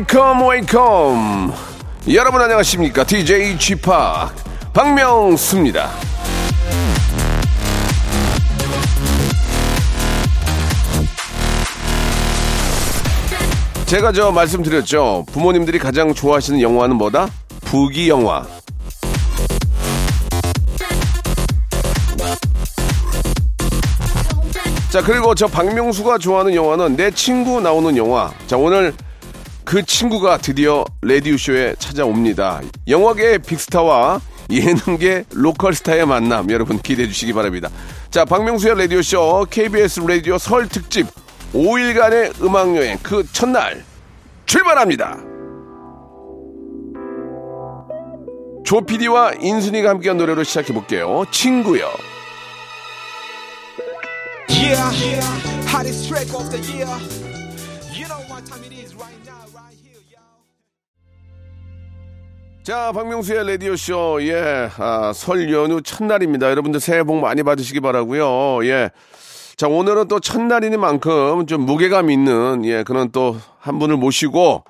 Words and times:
Welcome 0.00 0.48
Welcome. 0.48 1.52
여러분 2.14 2.40
안녕하십니까? 2.40 3.04
DJ 3.04 3.58
p 3.58 3.74
박명수입니다. 4.72 5.90
제가 13.84 14.12
저 14.12 14.32
말씀드렸죠. 14.32 15.26
부모님들이 15.32 15.78
가장 15.78 16.14
좋아하시는 16.14 16.62
영화는 16.62 16.96
뭐다? 16.96 17.28
부기 17.60 18.08
영화. 18.08 18.46
자 24.88 25.02
그리고 25.02 25.34
저 25.34 25.46
박명수가 25.46 26.18
좋아하는 26.18 26.54
영화는 26.54 26.96
내 26.96 27.10
친구 27.10 27.60
나오는 27.60 27.94
영화. 27.98 28.32
자 28.46 28.56
오늘 28.56 28.94
그 29.70 29.84
친구가 29.84 30.38
드디어 30.38 30.84
레디오쇼에 31.00 31.76
찾아옵니다. 31.78 32.60
영화계의 32.88 33.38
빅스타와 33.38 34.20
예능계 34.50 35.26
로컬스타의 35.32 36.06
만남 36.06 36.50
여러분 36.50 36.80
기대해 36.80 37.06
주시기 37.06 37.32
바랍니다. 37.32 37.68
자 38.10 38.24
박명수의 38.24 38.76
레디오쇼 38.76 39.46
KBS 39.48 40.00
라디오 40.00 40.38
설 40.38 40.66
특집 40.66 41.06
5일간의 41.54 42.42
음악여행 42.42 42.98
그 43.00 43.24
첫날 43.32 43.84
출발합니다. 44.44 45.18
조피디와 48.64 49.34
인순이가 49.40 49.88
함께한 49.88 50.16
노래로 50.16 50.42
시작해 50.42 50.72
볼게요. 50.74 51.24
친구요 51.30 51.90
Yeah, 54.48 54.90
hottest 55.68 56.10
자, 62.62 62.92
박명수의 62.92 63.46
라디오쇼, 63.52 64.18
예, 64.22 64.68
아, 64.78 65.12
설 65.14 65.50
연휴 65.52 65.80
첫날입니다. 65.80 66.50
여러분들 66.50 66.78
새해 66.80 67.02
복 67.02 67.16
많이 67.18 67.42
받으시기 67.42 67.80
바라고요 67.80 68.64
예. 68.66 68.90
자, 69.56 69.66
오늘은 69.66 70.08
또 70.08 70.20
첫날이니만큼 70.20 71.46
좀 71.46 71.62
무게감 71.62 72.10
있는, 72.10 72.64
예, 72.64 72.82
그런 72.82 73.10
또 73.10 73.36
한 73.60 73.78
분을 73.78 73.96
모시고 73.96 74.64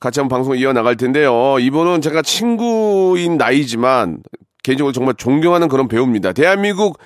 같이 0.00 0.18
한번 0.18 0.38
방송 0.38 0.56
이어나갈 0.56 0.96
텐데요. 0.96 1.58
이분은 1.58 2.00
제가 2.00 2.22
친구인 2.22 3.36
나이지만 3.36 4.22
개인적으로 4.62 4.92
정말 4.92 5.14
존경하는 5.14 5.68
그런 5.68 5.88
배우입니다. 5.88 6.32
대한민국 6.32 6.98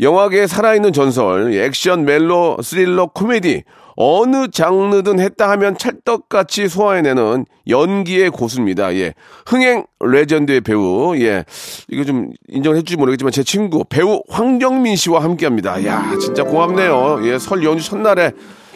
영화계에 0.00 0.48
살아있는 0.48 0.92
전설, 0.92 1.54
액션, 1.54 2.04
멜로, 2.04 2.56
스릴러, 2.62 3.10
코미디, 3.14 3.62
어느 3.96 4.48
장르든 4.50 5.20
했다 5.20 5.50
하면 5.50 5.76
찰떡같이 5.76 6.68
소화해내는 6.68 7.46
연기의 7.68 8.30
고수입니다. 8.30 8.94
예. 8.96 9.14
흥행 9.46 9.84
레전드의 10.00 10.62
배우, 10.62 11.16
예. 11.16 11.44
이거 11.88 12.04
좀 12.04 12.30
인정을 12.48 12.78
해주지 12.78 12.96
모르겠지만 12.96 13.32
제 13.32 13.42
친구, 13.42 13.84
배우 13.84 14.22
황정민 14.28 14.96
씨와 14.96 15.22
함께 15.22 15.46
합니다. 15.46 15.84
야 15.84 16.16
진짜 16.20 16.44
고맙네요. 16.44 17.20
예, 17.24 17.38
설 17.38 17.62
연휴 17.64 17.80
첫날에. 17.80 18.32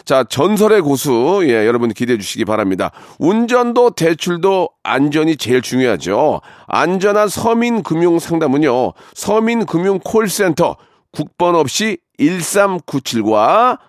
자, 0.07 0.23
전설의 0.23 0.81
고수, 0.83 1.41
예, 1.43 1.67
여러분 1.67 1.91
기대해 1.91 2.17
주시기 2.17 2.45
바랍니다. 2.45 2.91
운전도 3.19 3.89
대출도 3.89 4.69
안전이 4.81 5.35
제일 5.35 5.61
중요하죠. 5.61 6.39
안전한 6.65 7.27
서민 7.27 7.83
금융 7.83 8.17
상담은요, 8.17 8.93
서민 9.13 9.65
금융 9.65 9.99
콜센터 9.99 10.77
국번 11.11 11.55
없이 11.55 11.97
1397과 12.19 13.79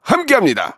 함께 0.00 0.34
합니다. 0.34 0.77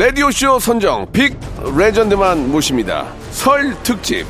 라디오쇼 0.00 0.58
선정 0.60 1.06
빅 1.12 1.38
레전드만 1.76 2.50
모십니다. 2.50 3.12
설 3.32 3.74
특집 3.82 4.24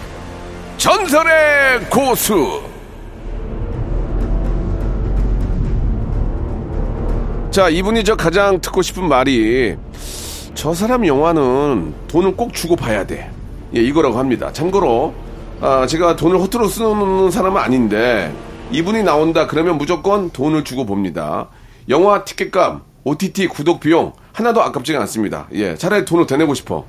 전설의 0.78 1.88
고수. 1.88 2.60
자, 7.53 7.69
이분이 7.69 8.03
저 8.03 8.16
가장 8.16 8.60
듣고 8.60 8.82
싶은 8.82 9.09
말이 9.09 9.76
저 10.54 10.75
사람 10.75 11.06
영화는 11.06 11.94
돈을 12.09 12.34
꼭 12.34 12.53
주고 12.53 12.75
봐야 12.75 13.06
돼. 13.06 13.30
예, 13.76 13.80
이거라고 13.80 14.19
합니다. 14.19 14.53
참고로 14.53 15.14
아, 15.60 15.86
제가 15.86 16.16
돈을 16.16 16.41
허투루 16.41 16.69
쓰는 16.69 17.30
사람은 17.30 17.62
아닌데 17.62 18.34
이분이 18.72 19.04
나온다 19.04 19.47
그러면 19.47 19.78
무조건 19.78 20.30
돈을 20.30 20.64
주고 20.64 20.84
봅니다. 20.84 21.47
영화 21.88 22.25
티켓값, 22.25 22.89
OTT 23.04 23.48
구독 23.48 23.80
비용 23.80 24.12
하나도 24.32 24.62
아깝지가 24.62 25.00
않습니다. 25.02 25.46
예, 25.54 25.74
차라리 25.76 26.04
돈을 26.04 26.26
더 26.26 26.36
내고 26.36 26.54
싶어. 26.54 26.84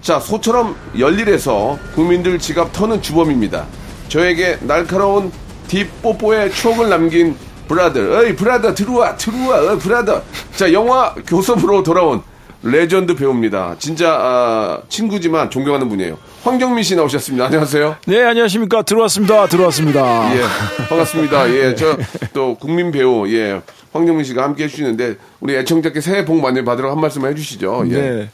자, 0.00 0.20
소처럼 0.20 0.76
열일해서 0.98 1.78
국민들 1.94 2.38
지갑 2.38 2.72
터는 2.72 3.00
주범입니다. 3.02 3.64
저에게 4.08 4.58
날카로운 4.60 5.32
deep뽀뽀의 5.68 6.52
추억을 6.52 6.88
남긴 6.90 7.36
brother. 7.68 8.00
어이, 8.18 8.36
brother, 8.36 8.74
들어와, 8.74 9.16
들어와, 9.16 9.72
어, 9.72 9.78
brother. 9.78 10.22
자, 10.54 10.70
영화 10.74 11.14
교섭으로 11.26 11.82
돌아온 11.82 12.22
레전드 12.62 13.14
배우입니다. 13.14 13.76
진짜, 13.78 14.10
아, 14.18 14.78
친구지만 14.90 15.48
존경하는 15.50 15.88
분이에요. 15.88 16.18
황정민 16.44 16.84
씨 16.84 16.94
나오셨습니다. 16.96 17.46
안녕하세요. 17.46 17.96
네, 18.06 18.22
안녕하십니까. 18.22 18.82
들어왔습니다. 18.82 19.46
들어왔습니다. 19.48 20.36
예, 20.36 20.42
반갑습니다. 20.88 21.50
예, 21.50 21.74
저 21.74 21.96
또 22.34 22.54
국민 22.56 22.90
배우 22.90 23.26
예 23.28 23.62
황정민 23.94 24.24
씨가 24.24 24.42
함께 24.42 24.64
해주시는데 24.64 25.16
우리 25.40 25.56
애청자께 25.56 26.00
새해 26.00 26.24
복 26.24 26.40
많이 26.40 26.62
받으라고 26.64 26.94
한 26.96 27.00
말씀 27.00 27.24
해주시죠. 27.24 27.84
예. 27.90 27.92
네. 27.94 28.28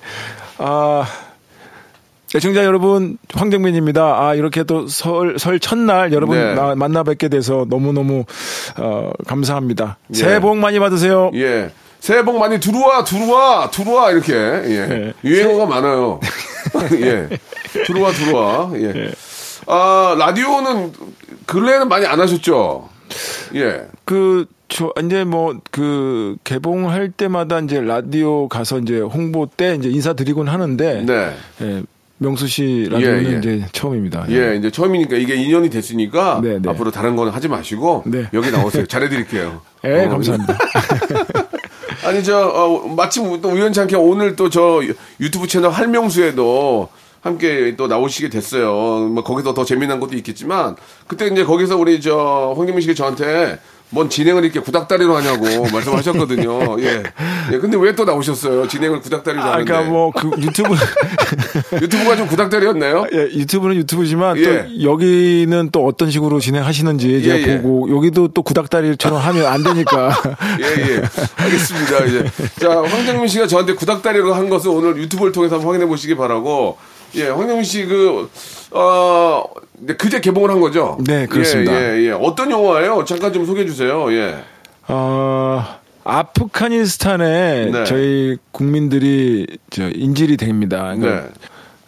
아, 0.59 1.05
애청자 2.35 2.65
여러분, 2.65 3.19
황정민입니다. 3.35 4.03
아, 4.03 4.35
이렇게 4.35 4.65
또 4.65 4.87
설, 4.87 5.39
설 5.39 5.61
첫날 5.61 6.13
여러분 6.15 6.39
네. 6.39 6.55
나- 6.55 6.75
만나 6.75 7.03
뵙게 7.03 7.29
돼서 7.29 7.67
너무너무, 7.69 8.25
어, 8.79 9.11
감사합니다. 9.27 9.99
예. 10.15 10.19
새해 10.19 10.41
복 10.41 10.57
많이 10.57 10.79
받으세요. 10.79 11.31
예. 11.35 11.71
새해 11.99 12.25
복 12.25 12.39
많이 12.39 12.59
들어와, 12.59 13.05
들어와, 13.05 13.71
들어와, 13.71 14.13
이렇게. 14.13 14.33
예. 14.33 14.87
네. 14.87 15.13
유행어가 15.25 15.67
많아요. 15.67 16.21
예. 17.03 17.29
들어와, 17.85 18.13
들어와. 18.13 18.71
예. 18.77 19.11
아, 19.67 20.17
라디오는 20.19 20.93
근래에는 21.47 21.89
많이 21.89 22.07
안 22.07 22.19
하셨죠? 22.19 22.89
예. 23.57 23.83
그, 24.07 24.47
저, 24.71 24.93
이제 25.05 25.25
뭐, 25.25 25.59
그, 25.71 26.37
개봉할 26.45 27.11
때마다 27.11 27.59
이제 27.61 27.81
라디오 27.81 28.49
가서 28.49 28.79
이제 28.79 29.01
홍보 29.01 29.47
때 29.47 29.75
이제 29.79 29.89
인사드리곤 29.91 30.49
하는데, 30.49 31.03
네. 31.05 31.35
예, 31.61 31.83
명수 32.19 32.47
씨 32.49 32.87
라디오는 32.91 33.25
예, 33.25 33.33
예. 33.33 33.39
이제 33.39 33.67
처음입니다. 33.73 34.27
예, 34.31 34.57
이제 34.57 34.71
처음이니까 34.71 35.17
이게 35.17 35.35
인연이 35.37 35.71
됐으니까 35.71 36.41
네, 36.43 36.59
네. 36.61 36.69
앞으로 36.71 36.91
다른 36.91 37.17
거는 37.17 37.33
하지 37.33 37.49
마시고 37.49 38.05
네. 38.07 38.27
여기 38.35 38.51
나오세요. 38.51 38.85
잘해드릴게요. 38.87 39.63
예, 39.87 40.05
어, 40.05 40.09
감사합니다. 40.11 40.59
아니 42.05 42.23
저 42.23 42.47
어, 42.47 42.89
마침 42.89 43.41
또 43.41 43.49
우연찮게 43.49 43.97
오늘 43.97 44.37
또 44.37 44.51
저 44.51 44.83
유튜브 45.19 45.47
채널 45.47 45.71
할명수에도 45.71 46.89
함께 47.23 47.75
또 47.77 47.87
나오시게 47.87 48.29
됐어요. 48.29 48.71
뭐 49.09 49.23
거기서 49.25 49.55
더 49.55 49.65
재미난 49.65 49.99
것도 49.99 50.15
있겠지만 50.17 50.77
그때 51.07 51.27
이제 51.27 51.43
거기서 51.45 51.79
우리 51.79 52.01
저 52.03 52.53
황경민 52.57 52.83
씨가 52.83 52.93
저한테 52.95 53.59
뭔 53.93 54.09
진행을 54.09 54.45
이렇게 54.45 54.61
구닥다리로 54.61 55.17
하냐고 55.17 55.45
말씀하셨거든요. 55.71 56.81
예. 56.83 57.03
예. 57.53 57.59
근데 57.59 57.77
왜 57.77 57.91
또 57.91 58.05
나오셨어요? 58.05 58.69
진행을 58.69 59.01
구닥다리로 59.01 59.43
아, 59.43 59.53
하는데. 59.55 59.65
그러니까 59.65 59.91
뭐 59.91 60.13
그 60.13 60.31
유튜브 60.41 60.75
유튜브가 61.83 62.17
좀 62.17 62.27
구닥다리였나요? 62.29 63.07
예, 63.13 63.19
유튜브는 63.37 63.77
유튜브지만 63.77 64.39
예. 64.39 64.43
또 64.45 64.83
여기는 64.85 65.71
또 65.73 65.85
어떤 65.87 66.11
식으로 66.11 66.39
진행하시는지 66.41 67.23
제가 67.25 67.37
예, 67.39 67.43
예. 67.43 67.61
보고 67.61 67.91
여기도 67.95 68.29
또 68.29 68.43
구닥다리처럼 68.43 69.19
하면 69.19 69.47
안 69.47 69.65
되니까 69.65 70.17
예, 70.61 70.65
예. 70.95 71.03
알겠습니다. 71.37 72.05
이제. 72.07 72.25
자, 72.61 72.81
황정민 72.83 73.27
씨가 73.27 73.47
저한테 73.49 73.75
구닥다리로 73.75 74.33
한 74.35 74.49
것을 74.49 74.71
오늘 74.71 74.97
유튜브를 74.97 75.33
통해서 75.33 75.57
한번 75.57 75.71
확인해 75.75 75.87
보시기 75.89 76.15
바라고. 76.17 76.79
예, 77.17 77.29
황정민 77.29 77.65
씨 77.65 77.85
그, 77.87 78.31
어, 78.71 79.43
네, 79.81 79.95
그제 79.95 80.21
개봉을 80.21 80.51
한 80.51 80.61
거죠? 80.61 80.99
네, 81.07 81.27
그렇습니다. 81.27 81.73
예, 81.73 81.99
예, 81.99 82.07
예. 82.07 82.11
어떤 82.11 82.51
영화예요? 82.51 83.05
잠깐 83.05 83.33
좀 83.33 83.47
소개해 83.47 83.67
주세요. 83.67 84.13
예. 84.13 84.37
어, 84.89 85.65
아프가니스탄에 86.05 87.71
네. 87.73 87.85
저희 87.85 88.37
국민들이 88.53 89.47
저 89.71 89.89
인질이 89.89 90.37
됩니다. 90.37 90.93
네. 90.95 91.01
그러니까 91.01 91.29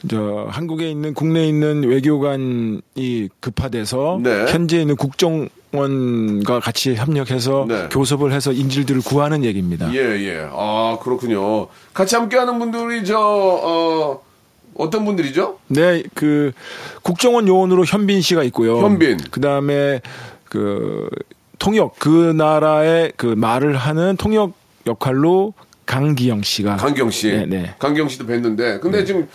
저 0.09 0.47
한국에 0.51 0.91
있는 0.91 1.15
국내에 1.15 1.47
있는 1.47 1.85
외교관이 1.85 2.81
급파돼서 3.41 4.21
네. 4.23 4.47
현재 4.49 4.81
있는 4.81 4.97
국정 4.97 5.49
원과 5.73 6.61
같이 6.61 6.95
협력해서 6.95 7.65
네. 7.67 7.89
교섭을 7.91 8.33
해서 8.33 8.53
인질들을 8.53 9.03
구하는 9.03 9.45
얘기입니다. 9.45 9.93
예, 9.95 9.99
예. 9.99 10.49
아, 10.53 10.99
그렇군요. 11.03 11.69
같이 11.95 12.15
함께 12.15 12.37
하는 12.37 12.59
분들이 12.59 13.05
저, 13.05 13.19
어, 13.19 14.21
어떤 14.75 15.05
분들이죠? 15.05 15.59
네, 15.69 16.03
그 16.15 16.53
국정원 17.03 17.47
요원으로 17.49 17.85
현빈 17.85 18.21
씨가 18.21 18.43
있고요. 18.45 18.79
현빈. 18.79 19.19
그다음에 19.31 20.01
그 20.45 21.09
통역 21.59 21.99
그 21.99 22.33
나라의 22.37 23.13
그 23.17 23.27
말을 23.27 23.77
하는 23.77 24.17
통역 24.17 24.55
역할로 24.87 25.55
강기영 25.87 26.43
씨가 26.43 26.77
강경 26.77 27.11
씨. 27.11 27.29
네, 27.29 27.47
네. 27.47 27.75
강경 27.79 28.09
씨도 28.09 28.27
뵀는데. 28.27 28.81
근데 28.81 29.05
지금 29.05 29.29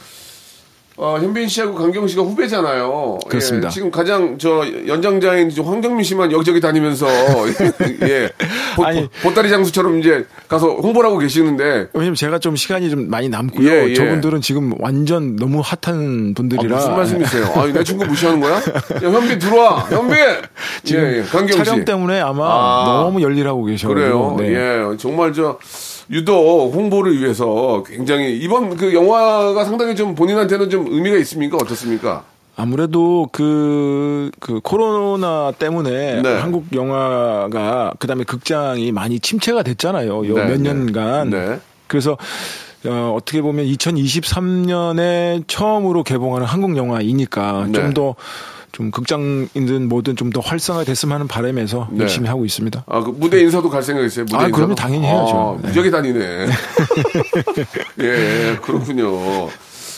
어, 1.00 1.20
현빈 1.20 1.48
씨하고 1.48 1.76
강경 1.76 2.08
씨가 2.08 2.24
후배잖아요. 2.24 3.20
그렇습니다. 3.30 3.68
예, 3.68 3.72
지금 3.72 3.92
가장 3.92 4.40
저 4.40 4.66
연장자인 4.88 5.52
저 5.52 5.62
황정민 5.62 6.04
씨만 6.04 6.32
여기저기 6.32 6.60
다니면서 6.60 7.06
예. 8.02 8.30
보, 8.76 8.84
아니. 8.84 9.08
보따리 9.22 9.48
장수처럼 9.50 10.00
이제 10.00 10.26
가서 10.48 10.68
홍보를 10.68 11.10
하고 11.10 11.20
계시는데 11.20 11.90
왜냐면 11.94 12.16
제가 12.16 12.40
좀 12.40 12.56
시간이 12.56 12.90
좀 12.90 13.12
많이 13.12 13.30
남고요. 13.30 13.70
예, 13.70 13.90
예. 13.90 13.94
저분들은 13.94 14.42
지금 14.42 14.74
완전 14.80 15.36
너무 15.36 15.62
핫한 15.64 16.32
아, 16.32 16.34
분들이라 16.36 16.76
무슨 16.76 16.96
말씀이세요? 16.96 17.46
아, 17.56 17.68
내 17.68 17.84
친구 17.84 18.04
무시하는 18.04 18.40
거야? 18.40 18.56
야, 18.56 18.62
현빈 19.00 19.38
들어와. 19.38 19.82
현빈. 19.82 20.18
지금 20.84 21.04
예, 21.04 21.18
예. 21.20 21.22
강경 21.22 21.48
씨. 21.50 21.58
촬영 21.58 21.86
때문에 21.86 22.20
아마 22.22 22.44
아. 22.48 23.04
너무 23.04 23.22
열일하고 23.22 23.66
계셔. 23.66 23.88
그래요. 23.88 24.36
네. 24.40 24.50
예, 24.56 24.98
정말 24.98 25.32
저 25.34 25.60
유독 26.09 26.74
홍보를 26.74 27.19
위해서 27.19 27.83
굉장히 27.86 28.38
이번 28.38 28.75
그 28.77 28.94
영화가 28.94 29.65
상당히 29.65 29.95
좀 29.95 30.15
본인한테는 30.15 30.69
좀 30.69 30.88
의미가 30.88 31.18
있습니까? 31.18 31.57
어떻습니까? 31.57 32.24
아무래도 32.56 33.30
그, 33.31 34.31
그 34.39 34.59
코로나 34.63 35.51
때문에 35.51 36.21
네. 36.24 36.38
한국 36.39 36.65
영화가 36.74 37.94
그다음에 38.00 38.24
극장이 38.24 38.92
많이 38.92 39.19
침체가 39.19 39.62
됐잖아요. 39.62 40.27
요 40.27 40.33
네, 40.33 40.45
몇 40.45 40.59
네. 40.59 40.74
년간. 40.74 41.30
네. 41.30 41.59
그래서 41.86 42.18
어, 42.86 43.13
어떻게 43.15 43.42
보면 43.42 43.65
2023년에 43.65 45.44
처음으로 45.48 46.03
개봉하는 46.03 46.48
한국 46.48 46.75
영화이니까 46.77 47.68
네. 47.68 47.74
좀더 47.74 48.15
좀 48.77 48.91
극장이든 48.91 49.89
뭐든 49.89 50.15
좀 50.15 50.27
더 50.27 50.39
활성화됐으면 50.41 51.15
하는 51.15 51.27
바람에서 51.27 51.88
네. 51.91 52.03
열심히 52.03 52.27
하고 52.27 52.45
있습니다. 52.45 52.83
아, 52.85 53.00
그 53.01 53.09
무대 53.09 53.39
인사도 53.41 53.69
갈 53.69 53.81
생각 53.81 54.03
있어요? 54.06 54.25
무대 54.25 54.35
아, 54.38 54.39
인사도? 54.41 54.56
그럼요. 54.56 54.75
당연히 54.75 55.07
해야죠. 55.07 55.57
아, 55.57 55.62
네. 55.62 55.68
무지하게 55.69 55.89
다니네. 55.89 56.47
예, 58.01 58.57
그렇군요. 58.62 59.50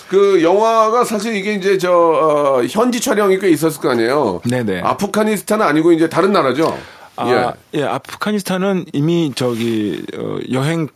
그 0.07 0.41
영화가 0.41 1.03
사실 1.03 1.35
이게 1.35 1.55
이제 1.55 1.77
저 1.77 1.91
어, 1.91 2.63
현지 2.69 3.01
촬영이 3.01 3.39
꽤 3.39 3.49
있었을 3.49 3.81
거 3.81 3.89
아니에요. 3.89 4.41
네네. 4.49 4.79
아프가니스탄은 4.81 5.65
아니고 5.65 5.91
이제 5.91 6.07
다른 6.07 6.31
나라죠. 6.31 6.77
아, 7.17 7.53
예. 7.73 7.83
아프가니스탄은 7.83 8.85
이미 8.93 9.33
저기 9.35 10.01
어, 10.17 10.37
여행 10.53 10.87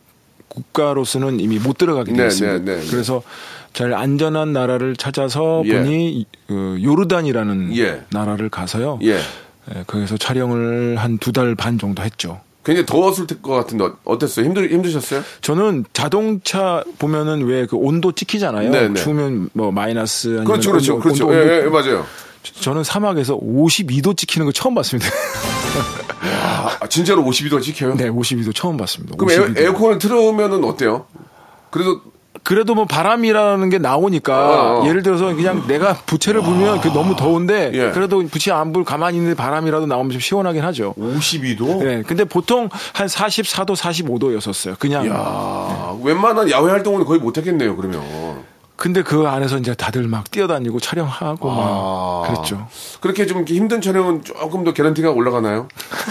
국가로서는 0.48 1.38
이미 1.40 1.58
못 1.58 1.76
들어가게 1.76 2.12
네, 2.12 2.18
되었습니다. 2.18 2.58
네, 2.64 2.76
네, 2.76 2.80
네. 2.80 2.90
그래서 2.90 3.22
제일 3.74 3.92
안전한 3.92 4.52
나라를 4.52 4.96
찾아서 4.96 5.62
예. 5.66 5.78
보니 5.78 6.26
그 6.46 6.78
요르단이라는 6.82 7.76
예. 7.76 8.02
나라를 8.10 8.48
가서요. 8.48 8.98
예. 9.02 9.16
예, 9.74 9.84
거기서 9.86 10.16
촬영을 10.16 10.96
한 10.96 11.18
두 11.18 11.32
달 11.32 11.54
반 11.56 11.78
정도 11.78 12.02
했죠. 12.02 12.40
굉장히 12.64 12.86
더웠을 12.86 13.26
것 13.42 13.52
같은데 13.52 13.84
어- 13.84 13.96
어땠어요? 14.04 14.46
힘들 14.46 14.70
힘드셨어요? 14.70 15.22
저는 15.42 15.84
자동차 15.92 16.82
보면은 16.98 17.44
왜 17.44 17.66
그 17.66 17.76
온도 17.76 18.12
찍히잖아요. 18.12 18.70
네, 18.70 18.88
네. 18.88 18.94
추우면 18.94 19.50
뭐 19.52 19.70
마이너스 19.70 20.28
아니면 20.28 20.44
그렇죠, 20.46 20.70
그렇죠, 20.70 20.94
온도, 20.94 21.02
그렇죠. 21.02 21.26
온도, 21.26 21.38
예. 21.38 21.64
예, 21.64 21.68
맞아요. 21.68 22.06
저는 22.60 22.84
사막에서 22.84 23.38
52도 23.38 24.16
찍히는 24.16 24.46
거 24.46 24.52
처음 24.52 24.74
봤습니다. 24.74 25.10
아, 26.80 26.86
진짜로 26.88 27.22
52도가 27.24 27.60
찍혀요? 27.62 27.96
네, 27.96 28.08
52도 28.10 28.54
처음 28.54 28.76
봤습니다. 28.76 29.16
그럼 29.16 29.28
52도. 29.34 29.58
에어, 29.58 29.64
에어컨을 29.66 29.98
틀으면은 29.98 30.64
어때요? 30.64 31.06
그래도 31.70 32.00
그래도 32.44 32.74
뭐 32.74 32.84
바람이라는 32.84 33.70
게 33.70 33.78
나오니까 33.78 34.34
어, 34.78 34.82
어. 34.82 34.86
예를 34.88 35.02
들어서 35.02 35.34
그냥 35.34 35.66
내가 35.66 35.94
부채를 35.94 36.42
불면 36.42 36.80
그 36.80 36.88
너무 36.88 37.16
더운데 37.16 37.70
예. 37.72 37.90
그래도 37.90 38.22
부채 38.26 38.52
안 38.52 38.74
불 38.74 38.84
가만히 38.84 39.18
있는 39.18 39.34
바람이라도 39.36 39.86
나오면 39.86 40.10
좀 40.12 40.20
시원하긴 40.20 40.62
하죠. 40.64 40.94
52도? 40.98 41.78
네, 41.84 42.02
근데 42.02 42.24
보통 42.24 42.68
한 42.92 43.06
44도, 43.06 43.76
45도였었어요. 43.76 44.78
그냥. 44.78 45.06
야, 45.08 45.96
웬만한 46.02 46.50
야외 46.50 46.70
활동은 46.70 47.04
거의 47.04 47.20
못 47.20 47.38
하겠네요, 47.38 47.76
그러면. 47.76 48.02
근데 48.84 49.00
그 49.02 49.26
안에서 49.26 49.56
이제 49.56 49.72
다들 49.72 50.06
막 50.08 50.30
뛰어다니고 50.30 50.78
촬영하고 50.78 51.50
아. 51.50 51.54
막 51.54 52.34
그랬죠. 52.34 52.68
그렇게 53.00 53.24
좀 53.24 53.42
힘든 53.46 53.80
촬영은 53.80 54.24
조금 54.24 54.62
더 54.62 54.74
개런티가 54.74 55.10
올라가나요? 55.10 55.68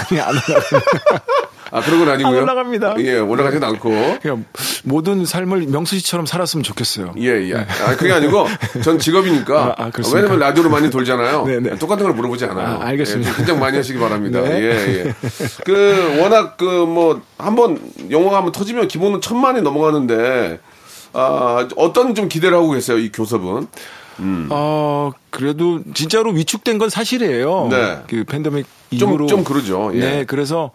아니, 0.09 0.19
안 0.19 0.29
올라가. 0.29 1.21
아, 1.69 1.81
그런 1.81 1.99
건 1.99 2.09
아니고요. 2.09 2.35
안 2.35 2.41
올라갑니다. 2.41 2.95
예, 2.97 3.19
올라가진 3.19 3.63
않고. 3.63 4.17
그냥 4.23 4.45
모든 4.85 5.23
삶을 5.23 5.67
명수 5.67 5.97
씨처럼 5.99 6.25
살았으면 6.25 6.63
좋겠어요. 6.63 7.13
예, 7.19 7.47
예. 7.51 7.53
아, 7.53 7.95
그게 7.95 8.11
아니고, 8.11 8.47
전 8.83 8.97
직업이니까. 8.97 9.75
아, 9.77 9.83
아? 9.83 9.91
왜냐면 10.15 10.39
라디오로 10.39 10.71
많이 10.71 10.89
돌잖아요. 10.89 11.45
네, 11.45 11.59
네. 11.59 11.77
똑같은 11.77 12.05
걸 12.05 12.15
물어보지 12.15 12.45
않아요. 12.45 12.79
아, 12.81 12.87
알겠습니다. 12.87 13.29
예, 13.29 13.35
긴장 13.35 13.59
많이 13.59 13.77
하시기 13.77 13.99
바랍니다. 13.99 14.41
네. 14.41 14.61
예, 14.61 15.05
예. 15.05 15.13
그, 15.63 16.17
워낙 16.19 16.57
그, 16.57 16.65
뭐, 16.65 17.21
한 17.37 17.55
번, 17.55 17.79
영화가 18.09 18.37
한번 18.37 18.51
터지면 18.51 18.87
기본은 18.87 19.21
천만이 19.21 19.61
넘어가는데, 19.61 20.59
아, 21.13 21.67
어떤 21.75 22.15
좀 22.15 22.27
기대를 22.27 22.57
하고 22.57 22.71
계세요, 22.71 22.97
이 22.97 23.11
교섭은? 23.11 23.67
어, 24.49 25.11
그래도 25.29 25.81
진짜로 25.93 26.31
위축된 26.31 26.77
건 26.77 26.89
사실이에요. 26.89 27.67
네. 27.71 27.97
그 28.07 28.23
팬데믹 28.25 28.65
좀, 28.99 29.09
이후로. 29.09 29.27
좀 29.27 29.43
그러죠. 29.43 29.91
예. 29.95 29.99
네, 29.99 30.25
그래서 30.25 30.71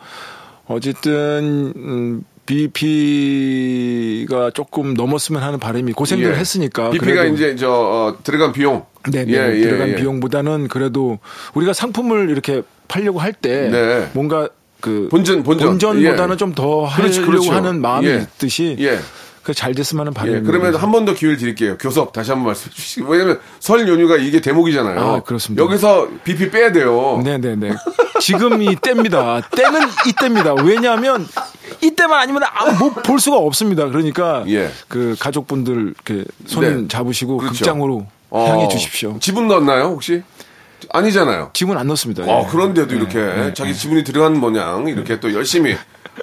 어쨌든 0.66 1.72
음, 1.76 2.24
BP가 2.46 4.50
조금 4.52 4.94
넘었으면 4.94 5.42
하는 5.42 5.58
바람이 5.58 5.92
고생들 5.92 6.26
예. 6.26 6.30
을 6.32 6.38
했으니까 6.38 6.90
BP가 6.90 7.24
이제 7.24 7.56
저 7.56 7.70
어, 7.70 8.18
들어간 8.22 8.52
비용. 8.52 8.84
네, 9.10 9.24
네. 9.24 9.32
예, 9.32 9.56
예, 9.56 9.60
들어간 9.62 9.88
예. 9.90 9.96
비용보다는 9.96 10.68
그래도 10.68 11.18
우리가 11.54 11.72
상품을 11.72 12.30
이렇게 12.30 12.62
팔려고 12.88 13.20
할 13.20 13.32
때 13.32 13.68
네. 13.70 14.10
뭔가 14.14 14.48
그 14.80 15.08
본전, 15.10 15.42
본전. 15.42 15.78
보다는 15.78 16.32
예. 16.32 16.36
좀더 16.36 16.84
하려고 16.84 17.12
그렇죠, 17.12 17.26
그렇죠. 17.26 17.52
하는 17.52 17.80
마음이 17.80 18.08
예. 18.08 18.26
있듯이 18.34 18.76
예. 18.80 18.96
그 18.96 19.02
잘 19.54 19.74
됐으면 19.74 20.00
하는 20.00 20.12
예, 20.12 20.14
바람입니다. 20.14 20.50
그러면 20.50 20.74
한 20.80 20.90
번 20.92 21.04
더 21.04 21.14
기회를 21.14 21.36
드릴게요. 21.38 21.76
교섭 21.78 22.12
다시 22.12 22.30
한 22.30 22.38
번 22.40 22.46
말씀해 22.48 22.74
주시고. 22.74 23.10
왜냐면 23.12 23.40
설 23.60 23.88
연휴가 23.88 24.16
이게 24.16 24.40
대목이잖아요. 24.40 25.00
아, 25.00 25.20
그렇습니다. 25.20 25.62
여기서 25.62 26.08
BP 26.24 26.50
빼야 26.50 26.72
돼요. 26.72 27.20
네네네. 27.24 27.72
지금 28.20 28.62
이 28.62 28.74
때입니다. 28.76 29.40
때는 29.50 29.80
이 30.06 30.12
때입니다. 30.18 30.54
왜냐하면 30.54 31.26
이때만 31.82 32.18
아니면 32.20 32.42
뭐볼 32.78 33.20
수가 33.20 33.36
없습니다. 33.36 33.86
그러니까 33.88 34.44
예. 34.48 34.70
그 34.88 35.14
가족분들 35.20 35.94
이렇게 36.06 36.24
손 36.46 36.82
네. 36.82 36.88
잡으시고 36.88 37.36
그렇죠. 37.38 37.54
극장으로 37.58 38.06
어, 38.30 38.46
향해 38.48 38.68
주십시오. 38.68 39.16
지분 39.20 39.46
넣었나요, 39.48 39.84
혹시? 39.84 40.22
아니잖아요. 40.90 41.50
지문 41.54 41.76
안 41.78 41.86
넣습니다. 41.88 42.24
아, 42.24 42.42
예. 42.42 42.46
그런데도 42.50 42.88
네, 42.88 42.96
이렇게 42.96 43.18
네, 43.18 43.54
자기 43.54 43.74
지분이 43.74 44.04
들어간 44.04 44.38
모양 44.38 44.86
이렇게 44.88 45.20
또 45.20 45.32
열심히 45.34 45.76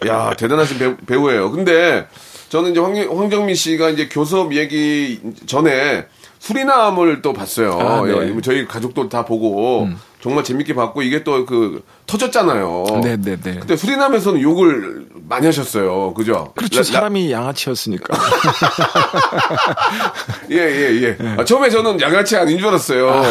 야 0.08 0.34
대단하신 0.38 0.78
배우, 0.78 0.96
배우예요. 0.98 1.52
근데 1.52 2.08
저는 2.50 2.72
이제 2.72 2.80
황, 2.80 2.96
황정민 2.96 3.56
씨가 3.56 3.90
이제 3.90 4.08
교섭 4.08 4.54
얘기 4.54 5.20
전에 5.46 6.06
수리남을 6.50 7.22
또 7.24 7.34
봤어요. 7.34 7.72
아, 7.80 8.02
네. 8.06 8.14
음. 8.14 8.38
예, 8.38 8.42
저희 8.42 8.68
가족도 8.68 9.10
다 9.10 9.26
보고 9.26 9.90
정말 10.22 10.44
재밌게 10.44 10.76
봤고 10.76 11.02
이게 11.02 11.24
또 11.24 11.46
그 11.46 11.84
터졌잖아요. 12.08 12.86
네네네. 13.04 13.42
근데 13.60 13.76
수리남에서는 13.76 14.40
욕을 14.42 15.08
많이 15.28 15.46
하셨어요. 15.48 16.14
그죠? 16.14 16.54
그렇죠. 16.56 16.76
라- 16.78 16.80
라- 16.80 16.84
사람이 16.84 17.32
양아치였으니까. 17.32 18.16
예, 20.52 20.58
예, 20.58 21.02
예. 21.02 21.18
네. 21.18 21.36
아, 21.38 21.44
처음에 21.46 21.70
저는 21.70 22.00
양아치 22.00 22.36
아닌 22.38 22.58
줄 22.60 22.68
알았어요. 22.68 23.24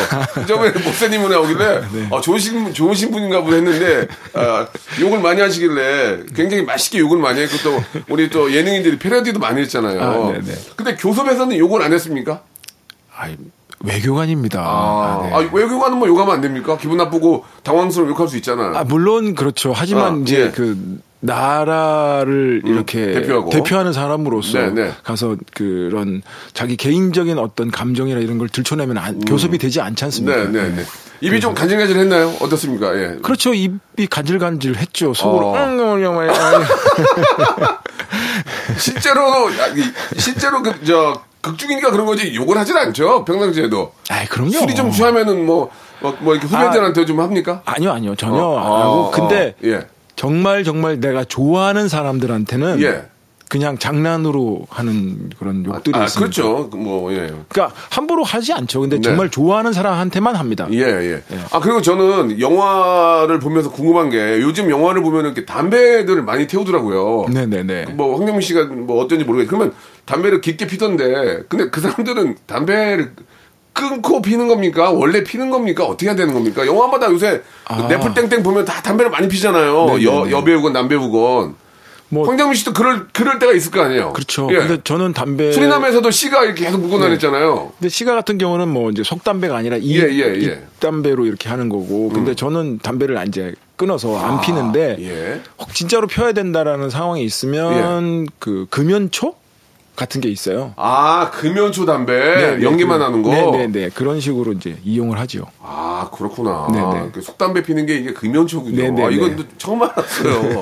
처음에 0.48 0.70
목사님은 0.84 1.30
나오길래, 1.30 1.80
네. 1.92 2.08
아, 2.10 2.20
좋으신, 2.20 2.74
좋으신 2.74 3.10
분인가 3.12 3.42
보다 3.42 3.56
했는데, 3.56 4.08
아, 4.34 4.66
욕을 5.00 5.20
많이 5.20 5.40
하시길래, 5.40 6.24
굉장히 6.34 6.64
맛있게 6.64 6.98
욕을 6.98 7.18
많이 7.18 7.40
했고, 7.40 7.56
또, 7.62 7.82
우리 8.08 8.28
또 8.28 8.52
예능인들이 8.52 8.98
패러디도 8.98 9.38
많이 9.38 9.60
했잖아요. 9.62 10.00
아, 10.02 10.32
네네. 10.32 10.52
근데 10.76 10.96
교섭에서는 10.96 11.56
욕을 11.58 11.80
안 11.82 11.92
했습니까? 11.92 12.42
아이, 13.16 13.36
외교관입니다. 13.80 14.60
아, 14.60 14.64
아, 14.64 15.22
네. 15.22 15.32
아, 15.34 15.38
외교관은 15.52 15.98
뭐 15.98 16.08
욕하면 16.08 16.34
안 16.34 16.40
됩니까? 16.40 16.76
기분 16.78 16.96
나쁘고 16.96 17.44
당황스러워 17.62 18.10
욕할 18.10 18.26
수 18.28 18.36
있잖아요. 18.38 18.74
아, 18.76 18.82
물론 18.84 19.34
그렇죠. 19.34 19.72
하지만 19.74 20.14
아, 20.14 20.16
이제 20.22 20.40
예. 20.40 20.44
음, 20.46 20.52
그 20.54 20.98
나라를 21.20 22.62
이렇게 22.66 23.12
대표하고. 23.14 23.50
하는 23.78 23.92
사람으로서 23.94 24.58
네, 24.58 24.70
네. 24.70 24.92
가서 25.04 25.36
그런 25.54 26.20
자기 26.52 26.76
개인적인 26.76 27.38
어떤 27.38 27.70
감정이나 27.70 28.20
이런 28.20 28.36
걸 28.38 28.48
들춰내면 28.48 28.98
안- 28.98 29.20
교섭이 29.20 29.56
되지 29.58 29.80
않지 29.80 30.04
않습니까? 30.04 30.36
네, 30.44 30.48
네, 30.50 30.68
네. 30.76 30.82
입이 31.22 31.40
좀 31.40 31.54
간질간질 31.54 31.96
했나요? 31.96 32.28
어떻습니까? 32.40 32.94
예. 32.98 33.16
그렇죠. 33.22 33.54
입이 33.54 34.06
간질간질 34.10 34.76
했죠. 34.76 35.14
속으로. 35.14 35.52
어. 35.52 35.56
실제로, 38.76 39.22
아, 39.48 39.66
이- 39.74 40.18
실제로 40.20 40.62
그, 40.62 40.84
저, 40.84 41.22
극중이니까 41.44 41.90
그런 41.90 42.06
거지 42.06 42.34
욕을 42.34 42.56
하진 42.56 42.76
않죠. 42.76 43.24
평상시에도. 43.24 43.92
아이, 44.08 44.26
그럼요. 44.26 44.50
술이 44.52 44.74
좀 44.74 44.90
취하면은 44.90 45.44
뭐, 45.44 45.70
뭐, 46.00 46.16
뭐 46.20 46.34
이렇게 46.34 46.48
후배들한테 46.48 47.04
좀 47.04 47.20
합니까? 47.20 47.60
아니요, 47.66 47.92
아니요. 47.92 48.14
전혀 48.16 48.36
어, 48.42 48.58
안 48.58 48.64
하고. 48.82 48.92
어, 48.94 49.10
근데 49.10 49.54
어, 49.62 49.66
예. 49.66 49.80
정말 50.16 50.64
정말 50.64 51.00
내가 51.00 51.24
좋아하는 51.24 51.88
사람들한테는 51.88 52.80
예. 52.82 53.02
그냥 53.46 53.78
장난으로 53.78 54.66
하는 54.70 55.30
그런 55.38 55.64
욕들이 55.66 55.96
아, 55.96 56.04
있습니다. 56.04 56.18
그렇죠. 56.18 56.70
그 56.70 56.76
뭐, 56.76 57.12
예. 57.12 57.30
그러니까 57.48 57.70
함부로 57.90 58.24
하지 58.24 58.52
않죠. 58.52 58.80
근데 58.80 58.96
네. 58.96 59.02
정말 59.02 59.30
좋아하는 59.30 59.72
사람한테만 59.72 60.34
합니다. 60.34 60.66
예, 60.72 60.78
예. 60.80 61.22
아, 61.52 61.60
그리고 61.60 61.80
저는 61.82 62.40
영화를 62.40 63.38
보면서 63.38 63.70
궁금한 63.70 64.08
게 64.10 64.40
요즘 64.40 64.70
영화를 64.70 65.02
보면 65.02 65.26
이렇게 65.26 65.44
담배들을 65.44 66.22
많이 66.22 66.46
태우더라고요. 66.48 67.26
네 67.32 67.46
네 67.46 67.62
네. 67.62 67.84
뭐 67.92 68.16
황정민 68.16 68.40
씨가 68.40 68.64
뭐 68.64 69.04
어떤지 69.04 69.24
모르겠 69.24 69.46
그러면 69.46 69.72
담배를 70.04 70.40
깊게 70.40 70.66
피던데 70.66 71.42
근데 71.48 71.70
그 71.70 71.80
사람들은 71.80 72.36
담배를 72.46 73.12
끊고 73.72 74.22
피는 74.22 74.48
겁니까? 74.48 74.90
원래 74.90 75.24
피는 75.24 75.50
겁니까? 75.50 75.84
어떻게 75.84 76.06
해야 76.06 76.14
되는 76.14 76.32
겁니까? 76.32 76.66
영화마다 76.66 77.10
요새 77.10 77.42
그 77.66 77.74
아. 77.74 77.88
넷플 77.88 78.14
땡땡 78.14 78.42
보면 78.42 78.64
다 78.64 78.80
담배를 78.80 79.10
많이 79.10 79.28
피잖아요. 79.28 79.86
네네네. 79.86 80.04
여, 80.04 80.30
여배우건 80.30 80.72
남배우건. 80.72 81.56
뭐 82.10 82.28
황정민 82.28 82.54
씨도 82.54 82.72
그럴 82.72 83.08
그럴 83.12 83.40
때가 83.40 83.52
있을 83.52 83.72
거 83.72 83.82
아니에요. 83.82 84.12
그렇죠. 84.12 84.48
예. 84.52 84.58
근데 84.58 84.80
저는 84.84 85.14
담배 85.14 85.50
수리남에서도 85.50 86.08
씨가 86.10 86.44
이렇게 86.44 86.66
계속 86.66 86.80
묻고 86.80 87.00
다녔잖아요. 87.00 87.72
근데 87.78 87.88
시가 87.88 88.14
같은 88.14 88.38
경우는 88.38 88.68
뭐 88.68 88.90
이제 88.90 89.02
속담배가 89.02 89.56
아니라 89.56 89.76
이 89.76 89.98
예, 89.98 90.02
예, 90.10 90.34
예. 90.36 90.64
입담배로 90.76 91.26
이렇게 91.26 91.48
하는 91.48 91.68
거고. 91.68 92.10
근데 92.10 92.34
저는 92.36 92.78
담배를 92.78 93.22
이제 93.26 93.54
끊어서 93.76 94.16
안 94.18 94.40
피는데 94.40 94.96
예. 95.00 95.40
혹 95.58 95.74
진짜로 95.74 96.06
펴야 96.06 96.32
된다라는 96.32 96.90
상황이 96.90 97.24
있으면 97.24 98.28
그 98.38 98.66
금연초 98.70 99.34
같은 99.96 100.20
게 100.20 100.28
있어요. 100.28 100.72
아 100.76 101.30
금연초 101.32 101.86
담배 101.86 102.12
네, 102.12 102.56
네, 102.56 102.62
연기만 102.64 102.98
그- 102.98 103.04
하는 103.04 103.22
거. 103.22 103.30
네네 103.30 103.66
네 103.68 103.88
그런 103.94 104.20
식으로 104.20 104.52
이제 104.52 104.76
이용을 104.84 105.18
하죠. 105.20 105.46
아 105.62 106.10
그렇구나. 106.12 106.66
네네. 106.72 107.10
그 107.12 107.22
속담배 107.22 107.62
피는 107.62 107.86
게 107.86 107.94
이게 107.96 108.12
금연초군요. 108.12 108.76
네네네. 108.82 109.04
아, 109.06 109.10
이건 109.10 109.36
또 109.36 109.44
처음 109.56 109.82
알았어요. 109.82 110.60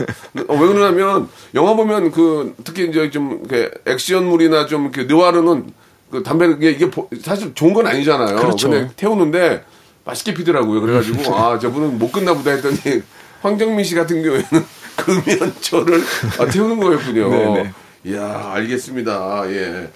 어, 0.49 0.55
왜 0.55 0.67
그러냐면 0.67 1.29
영화 1.55 1.75
보면 1.75 2.11
그 2.11 2.55
특히 2.65 2.89
이제 2.89 3.11
좀 3.11 3.41
이렇게 3.49 3.71
액션물이나 3.87 4.67
좀 4.67 4.83
이렇게 4.93 5.05
느와르는 5.05 5.73
그 6.11 6.23
담배를 6.23 6.57
이게, 6.59 6.71
이게 6.73 6.91
보- 6.91 7.09
사실 7.23 7.55
좋은 7.55 7.73
건 7.73 7.87
아니잖아요. 7.87 8.37
그렇죠. 8.37 8.69
근데 8.69 8.91
태우는데 8.97 9.65
맛있게 10.05 10.35
피더라고요. 10.35 10.81
그래가지고 10.83 11.35
아 11.35 11.59
저분은 11.59 11.99
못 11.99 12.13
끝나 12.13 12.35
보다 12.35 12.51
했더니 12.51 13.03
황정민 13.41 13.83
씨 13.85 13.95
같은 13.95 14.23
경우에는 14.23 14.45
금연초를 14.97 16.03
아, 16.39 16.47
태우는 16.47 16.79
거였군요. 16.81 17.31
네네. 17.31 17.73
이야 18.05 18.51
알겠습니다. 18.55 19.45
예. 19.49 19.91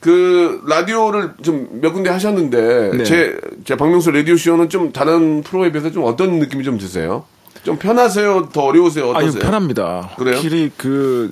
그 0.00 0.62
라디오를 0.66 1.32
좀 1.42 1.68
몇 1.82 1.92
군데 1.92 2.08
하셨는데 2.10 2.90
네. 2.96 3.04
제, 3.04 3.36
제 3.64 3.76
박명수 3.76 4.10
라디오 4.10 4.36
쇼는 4.36 4.68
좀 4.68 4.92
다른 4.92 5.42
프로에 5.42 5.70
비해서 5.72 5.90
좀 5.90 6.04
어떤 6.04 6.38
느낌이 6.38 6.64
좀 6.64 6.78
드세요? 6.78 7.24
좀 7.64 7.76
편하세요? 7.76 8.48
더 8.52 8.62
어려우세요? 8.62 9.12
아유 9.14 9.24
어떠세요? 9.28 9.42
편합니다. 9.42 10.10
그래요? 10.16 10.36
확실히 10.36 10.70
그 10.76 11.30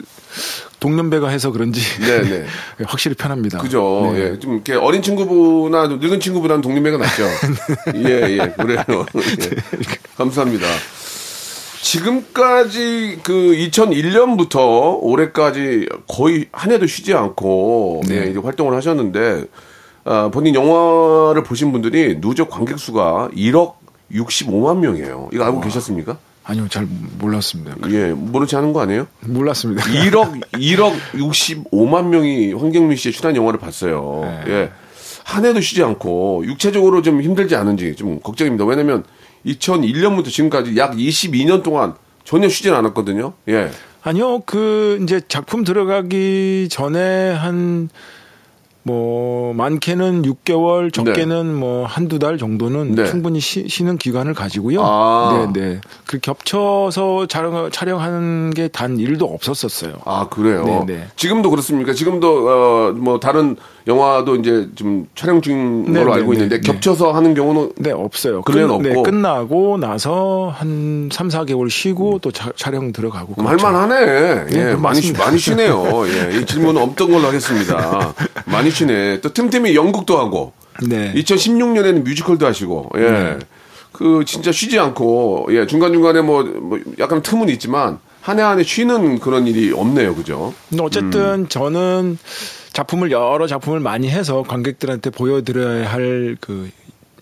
동년배가 0.81 1.29
해서 1.29 1.51
그런지 1.51 1.81
네네. 2.01 2.45
확실히 2.87 3.17
편합니다. 3.17 3.59
그죠. 3.59 4.11
네. 4.13 4.21
예. 4.33 4.39
좀 4.39 4.55
이렇게 4.55 4.75
어린 4.75 5.01
친구보다 5.03 5.87
늙은 5.89 6.21
친구보다는 6.21 6.61
동년배가 6.61 6.99
낫죠. 6.99 7.25
예, 7.97 8.39
예. 8.39 8.53
그래요. 8.57 8.85
예. 8.87 9.51
감사합니다. 10.17 10.67
지금까지 11.89 13.21
그 13.23 13.33
2001년부터 13.33 14.99
올해까지 15.01 15.89
거의 16.07 16.47
한 16.53 16.71
해도 16.71 16.87
쉬지 16.87 17.15
않고 17.15 18.03
네. 18.07 18.27
예, 18.27 18.31
이제 18.31 18.39
활동을 18.39 18.77
하셨는데 18.77 19.45
아, 20.05 20.31
본인 20.31 20.55
영화를 20.55 21.43
보신 21.45 21.73
분들이 21.73 22.21
누적 22.21 22.51
관객 22.51 22.79
수가 22.79 23.31
1억 23.35 23.77
65만 24.13 24.79
명이에요. 24.81 25.31
이거 25.33 25.45
알고 25.45 25.63
계셨습니까? 25.63 26.19
아니요 26.45 26.67
잘 26.69 26.87
몰랐습니다. 27.19 27.77
예, 27.91 28.13
모르지 28.13 28.57
않은 28.57 28.75
거 28.75 28.81
아니에요? 28.81 29.07
몰랐습니다. 29.21 29.83
1억 29.85 30.43
1억 30.53 30.93
65만 31.15 32.09
명이 32.09 32.53
황경민 32.53 32.99
씨의 32.99 33.15
출연 33.15 33.35
영화를 33.35 33.59
봤어요. 33.59 34.21
네. 34.25 34.53
예. 34.53 34.71
한 35.25 35.45
해도 35.45 35.61
쉬지 35.61 35.83
않고 35.83 36.45
육체적으로 36.47 37.01
좀 37.03 37.23
힘들지 37.23 37.55
않은지 37.57 37.97
좀 37.97 38.21
걱정입니다. 38.21 38.65
왜냐면 38.65 39.05
2001년부터 39.55 40.31
지금까지 40.31 40.77
약 40.77 40.93
22년 40.93 41.63
동안 41.63 41.95
전혀 42.25 42.49
쉬진 42.49 42.75
않았거든요. 42.75 43.33
예. 43.49 43.71
아니요, 44.03 44.41
그, 44.41 44.99
이제 45.03 45.21
작품 45.29 45.65
들어가기 45.65 46.69
전에 46.71 47.31
한, 47.33 47.89
뭐, 48.89 49.53
많게는 49.55 50.23
6개월, 50.23 50.93
적게는 50.93 51.55
뭐, 51.55 51.85
한두 51.85 52.19
달 52.19 52.39
정도는 52.39 52.95
네. 52.95 53.05
충분히 53.07 53.39
쉬, 53.41 53.67
는 53.85 53.97
기간을 53.99 54.33
가지고요. 54.35 54.81
아. 54.83 55.51
네, 55.53 55.61
네. 55.61 55.81
그 56.07 56.19
겹쳐서 56.19 57.27
촬영, 57.27 57.71
촬영하는 57.71 58.51
게 58.55 58.69
단 58.69 58.99
일도 58.99 59.25
없었었어요. 59.27 59.95
아, 60.05 60.29
그래요? 60.29 60.65
네, 60.87 60.95
네. 60.95 61.07
지금도 61.17 61.51
그렇습니까? 61.51 61.93
지금도, 61.93 62.49
어, 62.49 62.93
뭐, 62.97 63.19
다른 63.21 63.57
영화도 63.87 64.37
이제 64.37 64.69
좀 64.75 65.07
촬영 65.15 65.41
중인 65.41 65.93
네, 65.93 66.01
걸로 66.01 66.13
네, 66.15 66.21
알고 66.21 66.33
네, 66.33 66.37
있는데, 66.37 66.61
네. 66.61 66.73
겹쳐서 66.73 67.13
하는 67.13 67.35
경우는 67.35 67.73
네, 67.79 67.91
없어요. 67.91 68.43
그래는 68.43 68.69
끝- 68.69 68.75
없고. 68.75 68.89
네, 68.89 69.03
끝나고 69.03 69.79
나서 69.79 70.53
한 70.55 71.09
3, 71.13 71.29
4개월 71.29 71.71
쉬고 71.71 72.19
또 72.21 72.31
차- 72.31 72.53
촬영 72.57 72.93
들어가고. 72.93 73.35
그렇죠. 73.35 73.49
할만 73.67 73.75
하네. 73.91 74.47
예, 74.53 74.65
네, 74.65 74.75
많이, 74.77 75.01
쉬. 75.01 75.13
많이 75.15 75.39
쉬네요. 75.39 75.85
예, 76.09 76.39
이 76.39 76.45
질문은 76.45 76.81
없던 76.83 77.11
걸로 77.11 77.27
하겠습니다. 77.29 78.13
많이 78.45 78.71
쉬네. 78.79 79.21
또 79.21 79.33
틈틈이 79.33 79.75
연극도 79.75 80.19
하고, 80.19 80.53
네. 80.83 81.13
2016년에는 81.15 82.03
뮤지컬도 82.05 82.47
하시고, 82.47 82.91
예. 82.97 83.01
네. 83.01 83.39
그, 83.93 84.23
진짜 84.27 84.53
쉬지 84.53 84.79
않고, 84.79 85.49
예, 85.51 85.67
중간 85.67 85.93
중간에 85.93 86.21
뭐, 86.23 86.43
뭐 86.45 86.79
약간 86.99 87.23
틈은 87.23 87.49
있지만, 87.51 87.99
한 88.21 88.39
해 88.39 88.43
한 88.43 88.59
해 88.59 88.63
쉬는 88.63 89.21
그런 89.21 89.47
일이 89.47 89.73
없네요. 89.73 90.15
그죠? 90.15 90.53
근데 90.69 90.83
어쨌든 90.83 91.21
음. 91.45 91.49
저는 91.49 92.19
작품을 92.75 93.11
여러 93.11 93.47
작품을 93.47 93.81
많이 93.81 94.11
해서 94.11 94.43
관객들한테 94.47 95.11
보여드려야 95.11 95.91
할 95.91 96.37
그 96.41 96.69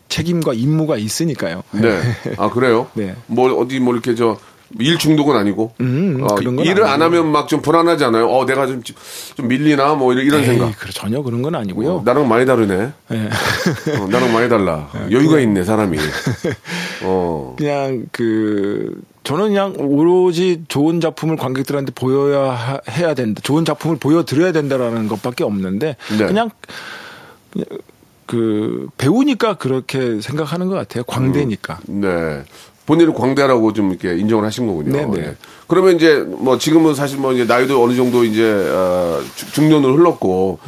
책임과 0.08 0.54
임무가 0.54 0.96
있으니까요. 0.96 1.62
네. 1.72 2.00
아, 2.38 2.50
그래요? 2.50 2.88
네. 2.94 3.14
뭐, 3.26 3.52
어디 3.60 3.78
뭐 3.80 3.92
이렇게 3.94 4.14
저, 4.14 4.36
일 4.80 4.98
중독은 4.98 5.36
아니고. 5.36 5.72
음, 5.80 6.18
어, 6.22 6.34
그런 6.34 6.56
건 6.56 6.66
일을 6.66 6.84
안. 6.84 7.00
하면 7.02 7.30
막 7.30 7.46
좀 7.46 7.62
불안하지 7.62 8.04
않아요? 8.04 8.28
어, 8.28 8.44
내가 8.46 8.66
좀, 8.66 8.82
좀 8.82 8.94
밀리나? 9.48 9.94
뭐 9.94 10.12
이런, 10.12 10.26
이런 10.26 10.40
에이, 10.40 10.46
생각. 10.46 10.76
그래, 10.78 10.90
전혀 10.92 11.22
그런 11.22 11.40
건 11.42 11.54
아니고요. 11.54 11.94
어, 11.96 12.02
나랑 12.04 12.28
많이 12.28 12.44
다르네. 12.44 12.92
예. 13.12 13.16
어, 14.00 14.06
나랑 14.08 14.32
많이 14.32 14.48
달라. 14.48 14.90
여유가 15.12 15.38
있네, 15.40 15.62
사람이. 15.62 15.96
어. 17.04 17.54
그냥 17.56 18.06
그 18.10 19.00
저는 19.22 19.48
그냥 19.48 19.74
오로지 19.78 20.64
좋은 20.68 21.00
작품을 21.00 21.36
관객들한테 21.36 21.92
보여야 21.94 22.52
하- 22.52 22.80
해야 22.90 23.14
된다. 23.14 23.40
좋은 23.44 23.64
작품을 23.64 23.96
보여드려야 23.98 24.50
된다라는 24.52 25.06
것밖에 25.08 25.44
없는데 25.44 25.96
네. 26.18 26.26
그냥 26.26 26.50
그 28.26 28.88
배우니까 28.98 29.54
그렇게 29.54 30.20
생각하는 30.20 30.66
것 30.66 30.74
같아요. 30.74 31.04
광대니까. 31.04 31.78
네. 31.86 32.42
본인을 32.86 33.14
광대라고 33.14 33.72
좀 33.72 33.90
이렇게 33.90 34.16
인정을 34.16 34.44
하신 34.44 34.66
거군요. 34.66 34.92
네네. 34.92 35.18
예. 35.26 35.36
그러면 35.66 35.96
이제 35.96 36.18
뭐 36.26 36.56
지금은 36.58 36.94
사실 36.94 37.18
뭐 37.18 37.32
이제 37.32 37.44
나이도 37.44 37.82
어느 37.82 37.94
정도 37.96 38.24
이제 38.24 38.44
어, 38.72 39.20
중- 39.34 39.48
중년을 39.52 39.92
흘렀고 39.98 40.58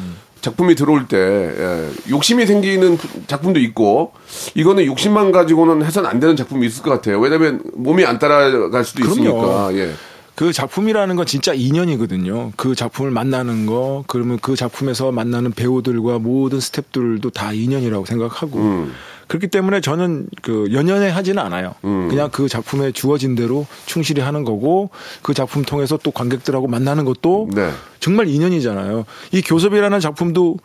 작품이 0.40 0.74
들어올 0.74 1.06
때 1.08 1.16
예, 1.16 1.88
욕심이 2.10 2.46
생기는 2.46 2.96
부- 2.96 3.08
작품도 3.26 3.60
있고 3.60 4.12
이거는 4.54 4.84
욕심만 4.86 5.32
가지고는 5.32 5.84
해선 5.84 6.06
안 6.06 6.20
되는 6.20 6.36
작품이 6.36 6.66
있을 6.66 6.82
것 6.82 6.90
같아요. 6.90 7.18
왜냐하면 7.20 7.62
몸이 7.74 8.04
안 8.04 8.18
따라갈 8.18 8.84
수도 8.84 9.02
그럼요. 9.04 9.22
있으니까. 9.22 9.74
예. 9.74 9.92
그 10.34 10.52
작품이라는 10.52 11.16
건 11.16 11.26
진짜 11.26 11.52
인연이거든요. 11.52 12.52
그 12.56 12.76
작품을 12.76 13.10
만나는 13.10 13.66
거, 13.66 14.04
그러면 14.06 14.38
그 14.40 14.54
작품에서 14.54 15.10
만나는 15.10 15.50
배우들과 15.50 16.20
모든 16.20 16.60
스탭들도 16.60 17.32
다 17.34 17.52
인연이라고 17.52 18.04
생각하고. 18.06 18.58
음. 18.60 18.92
그렇기 19.28 19.48
때문에 19.48 19.80
저는 19.80 20.26
그 20.42 20.68
연연해 20.72 21.10
하지는 21.10 21.42
않아요. 21.42 21.74
음. 21.84 22.08
그냥 22.08 22.30
그 22.32 22.48
작품에 22.48 22.92
주어진 22.92 23.34
대로 23.34 23.66
충실히 23.86 24.22
하는 24.22 24.42
거고 24.42 24.90
그 25.22 25.34
작품 25.34 25.62
통해서 25.62 25.98
또 26.02 26.10
관객들하고 26.10 26.66
만나는 26.66 27.04
것도 27.04 27.50
네. 27.54 27.70
정말 28.00 28.28
인연이잖아요. 28.28 29.04
이 29.32 29.42
교섭이라는 29.42 30.00
작품도 30.00 30.56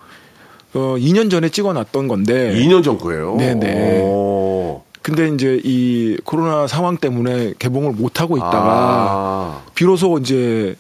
어 0.75 0.96
2년 0.98 1.29
전에 1.29 1.50
찍어놨던 1.50 2.08
건데 2.08 2.55
2년 2.55 2.84
전 2.84 2.98
거예요. 2.98 3.36
네네. 3.36 4.01
오. 4.01 4.82
근데 5.03 5.27
이제 5.27 5.60
이 5.63 6.17
코로나 6.24 6.65
상황 6.65 6.96
때문에 6.96 7.53
개봉을 7.60 7.91
못 7.91 8.22
하고 8.22 8.38
있다가 8.38 8.58
아. 8.58 9.62
비로소 9.75 10.17
이제 10.17 10.75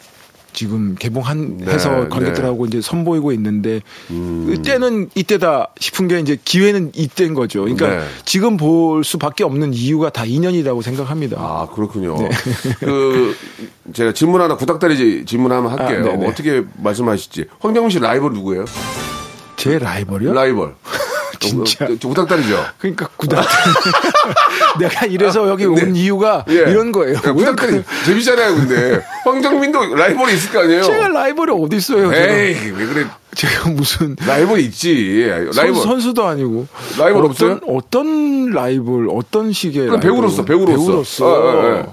지금 0.53 0.95
개봉한 0.97 1.57
네, 1.57 1.73
해서 1.73 2.07
관객들하고 2.09 2.65
이제 2.65 2.81
선보이고 2.81 3.31
있는데 3.33 3.81
음. 4.11 4.53
이때는 4.53 5.09
이때다 5.15 5.69
싶은 5.79 6.07
게 6.07 6.19
이제 6.19 6.37
기회는 6.43 6.91
이때인 6.95 7.33
거죠. 7.33 7.61
그러니까 7.61 7.87
네. 7.87 8.03
지금 8.25 8.57
볼 8.57 9.03
수밖에 9.03 9.43
없는 9.43 9.73
이유가 9.73 10.09
다 10.09 10.25
인연이라고 10.25 10.81
생각합니다. 10.81 11.37
아, 11.39 11.67
그렇군요. 11.73 12.17
네. 12.17 12.29
그, 12.79 13.35
제가 13.93 14.13
질문 14.13 14.41
하나, 14.41 14.55
구닥다리 14.55 15.25
질문 15.25 15.51
하나 15.51 15.69
할게요. 15.69 16.19
아. 16.21 16.27
어떻게 16.27 16.63
말씀하실지. 16.77 17.45
황정민 17.59 17.89
씨 17.89 17.99
라이벌 17.99 18.33
누구예요? 18.33 18.65
제 19.55 19.79
라이벌이요? 19.79 20.33
라이벌. 20.33 20.75
진짜. 21.47 21.85
어, 21.85 21.87
저 21.99 22.07
구닥다리죠? 22.07 22.65
그러니까 22.79 23.07
구닥 23.17 23.45
내가 24.79 25.05
이래서 25.05 25.47
여기 25.49 25.65
근데- 25.65 25.83
온 25.85 25.95
이유가 25.95 26.45
예. 26.49 26.53
이런 26.53 26.91
거예요. 26.91 27.17
예, 27.25 27.31
구닥다리 27.31 27.83
재밌잖아요, 28.05 28.55
근데. 28.55 29.01
황정민도 29.23 29.95
라이벌이 29.95 30.33
있을 30.35 30.51
거 30.51 30.59
아니에요? 30.61 30.83
제가 30.83 31.07
라이벌이 31.09 31.51
어디 31.51 31.75
있어요? 31.77 32.09
제가, 32.09 32.15
에이, 32.33 32.55
왜 32.75 32.85
그래. 32.85 33.05
제가 33.35 33.69
무슨 33.69 34.15
라이벌이 34.25 34.63
있지. 34.65 35.25
라이벌. 35.27 35.53
선수, 35.53 35.81
선수 35.83 36.13
도 36.13 36.25
아니고 36.25 36.67
라이벌 36.97 37.23
어떤, 37.25 37.29
없어요? 37.29 37.59
어떤 37.67 38.49
라이벌 38.51 39.07
어떤 39.11 39.51
식의 39.51 39.85
그럼 39.87 39.99
라이벌? 39.99 40.01
배우로서, 40.11 40.45
배우로서. 40.45 40.85
배우로서 40.85 41.25
아, 41.51 41.65
예, 41.65 41.77
예. 41.79 41.85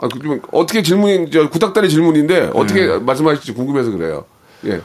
아, 0.00 0.08
그 0.08 0.18
좀, 0.20 0.40
어떻게 0.52 0.82
질문이, 0.82 1.30
저, 1.32 1.48
구닥다리 1.48 1.88
질문인데, 1.90 2.50
어떻게 2.54 2.86
네. 2.86 2.98
말씀하실지 2.98 3.52
궁금해서 3.54 3.90
그래요. 3.90 4.24
예. 4.66 4.80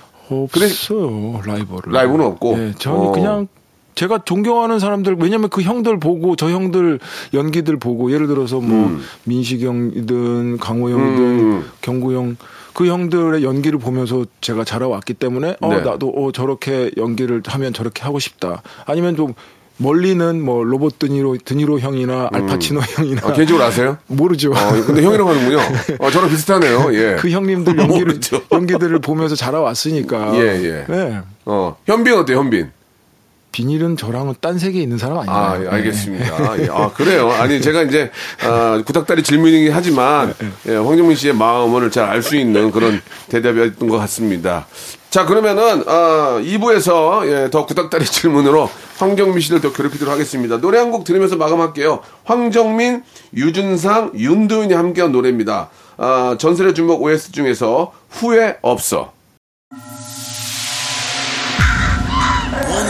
그래- 0.52 0.66
없어요 0.68 1.42
라이벌은 1.46 1.92
라이벌은 1.92 2.26
없고? 2.26 2.56
예, 2.58 2.74
저는 2.80 2.98
어. 3.00 3.12
그냥 3.12 3.48
제가 3.96 4.20
존경하는 4.26 4.80
사람들 4.80 5.18
왜냐면 5.20 5.50
그 5.50 5.62
형들 5.62 6.00
보고 6.00 6.36
저 6.36 6.50
형들 6.50 7.00
연기들 7.34 7.78
보고 7.78 8.12
예를 8.12 8.28
들어서 8.28 8.60
뭐 8.60 9.00
민식형이든 9.26 10.58
강호영이든 10.58 11.24
음. 11.24 11.66
경구형 11.82 12.38
그 12.74 12.88
형들의 12.88 13.44
연기를 13.44 13.80
보면서 13.80 14.26
제가 14.42 14.64
자라왔기 14.64 15.14
때문에 15.14 15.58
어 15.62 15.70
네. 15.70 15.82
나도 15.82 16.10
어 16.10 16.32
저렇게 16.32 16.92
연기를 16.98 17.42
하면 17.46 17.74
저렇게 17.74 18.04
하고 18.04 18.20
싶다 18.20 18.64
아니면 18.86 19.16
좀 19.16 19.34
멀리는 19.78 20.42
뭐 20.42 20.64
로봇 20.64 21.00
드니로 21.00 21.38
드니로 21.44 21.80
형이나 21.80 22.30
알파치노 22.32 22.80
형이나 22.80 23.22
아, 23.26 23.34
개인적으로 23.34 23.64
아세요? 23.64 23.98
모르죠. 24.08 24.52
어, 24.52 24.84
근데 24.86 25.02
형이라고 25.02 25.30
하는군요. 25.30 25.58
어, 26.00 26.12
저랑 26.12 26.30
비슷하네요. 26.30 26.94
예. 26.94 27.16
그 27.20 27.30
형님들 27.30 27.78
연기를 27.78 28.06
모르죠. 28.06 28.42
연기들을 28.52 29.00
보면서 29.00 29.36
자라왔으니까. 29.36 30.36
예, 30.36 30.42
예. 30.64 30.86
네. 30.88 31.20
어, 31.46 31.76
현빈 31.86 32.14
어때요, 32.14 32.38
현빈? 32.38 32.72
비닐은 33.54 33.96
저랑은 33.96 34.34
딴 34.42 34.58
세계에 34.60 34.82
있는 34.82 34.98
사람 34.98 35.20
아니에요. 35.20 35.38
아, 35.38 35.56
예, 35.60 35.64
네. 35.64 35.70
알겠습니다. 35.70 36.64
예, 36.64 36.68
아, 36.70 36.92
그래요. 36.92 37.32
아니, 37.32 37.62
제가 37.62 37.84
이제, 37.84 38.12
아, 38.44 38.82
구닥다리 38.86 39.24
질문이긴 39.24 39.72
하지만, 39.72 40.34
예, 40.68 40.76
황정민 40.76 41.16
씨의 41.16 41.36
마음을 41.36 41.90
잘 41.92 42.10
알 42.10 42.22
수 42.24 42.36
있는 42.36 42.72
그런 42.72 43.00
대답이었던 43.30 43.88
것 43.88 43.98
같습니다. 44.00 44.66
자, 45.12 45.26
그러면은, 45.26 45.84
아, 45.88 46.42
2부에서, 46.44 47.28
예, 47.30 47.50
더 47.52 47.66
구닥다리 47.68 48.04
질문으로 48.10 48.70
황정민 48.98 49.40
씨를 49.40 49.62
더 49.62 49.72
괴롭히도록 49.72 50.12
하겠습니다. 50.12 50.60
노래 50.60 50.80
한 50.80 50.92
곡 50.92 51.04
들으면서 51.06 51.36
마감할게요. 51.38 52.00
황정민, 52.26 53.04
유준상, 53.36 54.14
윤도현이 54.16 54.74
함께한 54.74 55.12
노래입니다. 55.12 55.70
아, 55.98 56.36
전설의 56.40 56.74
주먹 56.74 57.02
OS 57.04 57.32
중에서 57.32 57.94
후회 58.10 58.58
없어. 58.64 59.13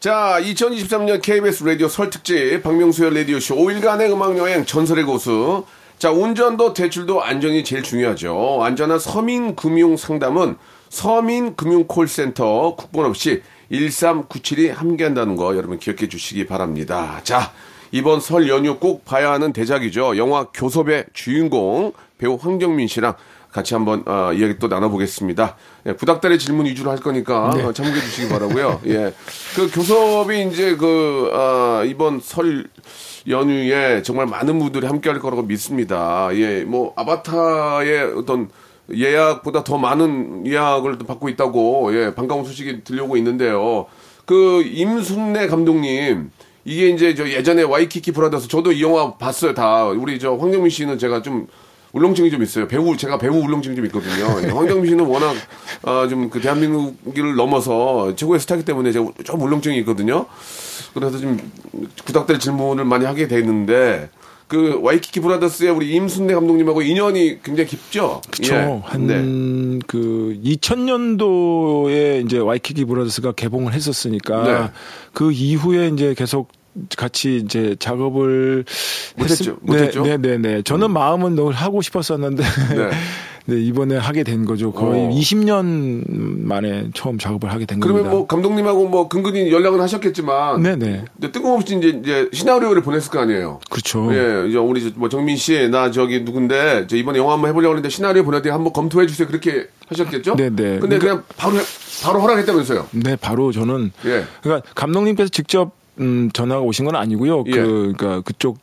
자, 0.00 0.38
2023년 0.40 1.20
KBS 1.20 1.62
라디오 1.62 1.86
설 1.86 2.08
특집 2.08 2.62
박명수의 2.62 3.14
라디오쇼 3.14 3.54
5일간의 3.54 4.10
음악여행 4.10 4.64
전설의 4.64 5.04
고수. 5.04 5.66
자, 5.98 6.10
운전도 6.10 6.72
대출도 6.72 7.22
안전이 7.22 7.64
제일 7.64 7.82
중요하죠. 7.82 8.60
안전한 8.62 8.98
서민금융 8.98 9.98
상담은 9.98 10.56
서민금융콜센터 10.88 12.76
국번 12.76 13.04
없이 13.04 13.42
1397이 13.70 14.72
함께한다는 14.72 15.36
거 15.36 15.54
여러분 15.54 15.78
기억해 15.78 16.08
주시기 16.08 16.46
바랍니다. 16.46 17.20
자, 17.22 17.52
이번 17.92 18.20
설 18.20 18.48
연휴 18.48 18.78
꼭 18.78 19.04
봐야 19.04 19.32
하는 19.32 19.52
대작이죠. 19.52 20.16
영화 20.16 20.44
교섭의 20.44 21.08
주인공 21.12 21.92
배우 22.16 22.38
황정민 22.40 22.88
씨랑 22.88 23.16
같이 23.52 23.74
한번 23.74 24.04
어, 24.06 24.32
이야기 24.32 24.58
또 24.58 24.68
나눠보겠습니다. 24.68 25.56
예, 25.86 25.92
구닥다리 25.92 26.38
질문 26.38 26.66
위주로 26.66 26.90
할 26.90 26.98
거니까 26.98 27.48
어, 27.48 27.72
참고해 27.72 28.00
주시기 28.00 28.28
바라고요. 28.28 28.80
예, 28.86 29.12
그 29.56 29.70
교섭이 29.70 30.48
이제 30.48 30.76
그 30.76 31.30
아, 31.32 31.82
이번 31.84 32.20
설 32.20 32.66
연휴에 33.28 34.02
정말 34.02 34.26
많은 34.26 34.58
분들이 34.58 34.86
함께할 34.86 35.20
거라고 35.20 35.42
믿습니다. 35.42 36.28
예, 36.32 36.64
뭐 36.64 36.92
아바타의 36.96 38.14
어떤 38.16 38.50
예약보다 38.92 39.64
더 39.64 39.78
많은 39.78 40.46
예약을 40.46 40.98
또 40.98 41.06
받고 41.06 41.28
있다고 41.28 41.90
예, 41.94 42.14
반가운 42.14 42.44
소식이 42.44 42.84
들려오고 42.84 43.16
있는데요. 43.16 43.86
그 44.26 44.62
임순례 44.62 45.48
감독님 45.48 46.30
이게 46.64 46.88
이제 46.88 47.14
저 47.14 47.28
예전에 47.28 47.62
와이키키 47.62 48.12
브라더스 48.12 48.48
저도 48.48 48.72
이 48.72 48.82
영화 48.82 49.14
봤어요 49.16 49.54
다 49.54 49.86
우리 49.86 50.18
저 50.18 50.36
황정민 50.36 50.70
씨는 50.70 50.98
제가 50.98 51.22
좀 51.22 51.46
울렁증이 51.92 52.30
좀 52.30 52.42
있어요 52.42 52.68
배우 52.68 52.96
제가 52.96 53.18
배우 53.18 53.34
울렁증이 53.42 53.76
좀 53.76 53.84
있거든요 53.86 54.40
예, 54.42 54.46
황정민 54.48 54.90
씨는 54.90 55.04
워낙 55.06 55.34
아, 55.82 56.06
좀 56.08 56.30
그 56.30 56.40
대한민국을 56.40 57.34
넘어서 57.34 58.14
최고의 58.14 58.40
스타기 58.40 58.64
때문에 58.64 58.92
제가 58.92 59.10
좀 59.24 59.40
울렁증이 59.40 59.78
있거든요 59.78 60.26
그래서 60.94 61.18
좀 61.18 61.38
구닥다리 62.04 62.38
질문을 62.38 62.84
많이 62.84 63.04
하게 63.04 63.26
되는데 63.28 64.10
그 64.46 64.80
와이키키 64.82 65.20
브라더스의 65.20 65.70
우리 65.70 65.92
임순례 65.92 66.34
감독님하고 66.34 66.82
인연이 66.82 67.40
굉장히 67.42 67.68
깊죠 67.68 68.20
그렇죠. 68.30 68.54
예. 68.54 68.80
한 68.84 69.06
네. 69.06 69.78
그 69.86 70.36
2000년도에 70.44 72.24
이제 72.24 72.38
와이키키 72.38 72.84
브라더스가 72.84 73.32
개봉을 73.32 73.72
했었으니까 73.74 74.42
네. 74.42 74.70
그 75.12 75.30
이후에 75.30 75.88
이제 75.88 76.14
계속 76.14 76.48
같이 76.96 77.36
이제 77.36 77.76
작업을 77.78 78.64
못했죠. 79.16 79.44
했음- 79.52 79.56
못했죠? 79.62 80.02
네, 80.02 80.16
네, 80.16 80.38
네. 80.38 80.62
저는 80.62 80.90
마음은 80.92 81.34
늘 81.34 81.52
하고 81.52 81.82
싶었었는데 81.82 82.42
네. 82.76 82.90
네, 83.46 83.58
이번에 83.60 83.96
하게 83.96 84.22
된 84.22 84.44
거죠. 84.44 84.70
거의 84.70 85.06
어. 85.06 85.10
20년 85.10 86.04
만에 86.46 86.90
처음 86.94 87.18
작업을 87.18 87.50
하게 87.50 87.64
된 87.66 87.80
그러면 87.80 88.02
겁니다. 88.02 88.16
뭐 88.18 88.26
감독님하고 88.28 88.88
뭐 88.88 89.08
근근히 89.08 89.50
연락은 89.50 89.80
하셨겠지만 89.80 90.62
네, 90.62 90.76
네. 90.76 91.04
근데 91.14 91.32
뜬금없이 91.32 91.76
이제, 91.78 91.88
이제 91.88 92.28
시나리오를 92.32 92.82
보냈을 92.82 93.10
거 93.10 93.18
아니에요. 93.18 93.58
그렇죠. 93.68 94.08
예, 94.14 94.46
이제 94.48 94.58
우리 94.58 94.92
뭐 94.94 95.08
정민 95.08 95.36
씨, 95.36 95.68
나 95.68 95.90
저기 95.90 96.20
누군데 96.20 96.86
저 96.86 96.94
이번에 96.96 97.18
영화 97.18 97.32
한번 97.32 97.48
해보려고 97.50 97.72
하는데 97.72 97.88
시나리오 97.88 98.22
보내드리 98.24 98.50
한번 98.52 98.72
검토해 98.72 99.06
주세요. 99.06 99.26
그렇게 99.26 99.66
하셨겠죠? 99.88 100.36
네, 100.36 100.50
네. 100.50 100.78
근데 100.78 100.98
그냥 100.98 101.24
바로 101.36 101.56
해- 101.58 101.64
바로 102.04 102.20
허락했다면서요? 102.20 102.88
네, 102.92 103.16
바로 103.16 103.50
저는 103.50 103.90
예. 104.04 104.24
그러니까 104.42 104.68
감독님께서 104.76 105.28
직접 105.30 105.72
음, 106.00 106.30
전화가 106.32 106.60
오신 106.62 106.84
건 106.86 106.96
아니고요. 106.96 107.44
예. 107.46 107.50
그 107.52 107.92
그러니까 107.96 108.20
그쪽 108.22 108.58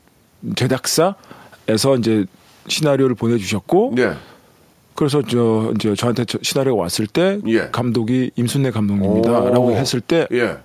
제작사에서 0.55 1.95
이제 1.99 2.25
시나리오를 2.67 3.15
보내주셨고, 3.15 3.93
네. 3.95 4.11
그래서 4.95 5.21
저 5.21 5.71
이제 5.75 5.93
저한테 5.95 6.25
저 6.25 6.39
시나리오가 6.41 6.81
왔을 6.83 7.05
때 7.07 7.39
예. 7.47 7.69
감독이 7.71 8.31
임순례 8.35 8.71
감독님이다라고 8.71 9.67
오. 9.67 9.71
했을 9.71 10.01
때 10.01 10.27
예. 10.31 10.57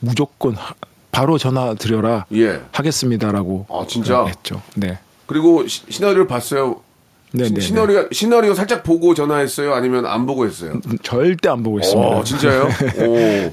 무조건 0.00 0.54
하- 0.54 0.74
바로 1.10 1.38
전화 1.38 1.74
드려라 1.74 2.26
예. 2.34 2.60
하겠습니다라고 2.72 3.66
아, 3.70 3.84
진짜? 3.88 4.24
했죠. 4.26 4.60
네. 4.76 4.98
그리고 5.26 5.66
시, 5.66 5.82
시나리오를 5.88 6.26
봤어요. 6.26 6.82
네, 7.32 7.44
시- 7.44 7.54
네, 7.54 7.60
시나리오 7.60 8.04
시나리오 8.10 8.54
살짝 8.54 8.82
보고 8.82 9.14
전화했어요? 9.14 9.72
아니면 9.72 10.04
안 10.06 10.26
보고 10.26 10.46
했어요? 10.46 10.80
절대 11.02 11.48
안 11.48 11.62
보고 11.62 11.78
있습니다. 11.78 12.08
어, 12.08 12.24
진짜요? 12.24 12.68
오. 13.06 13.50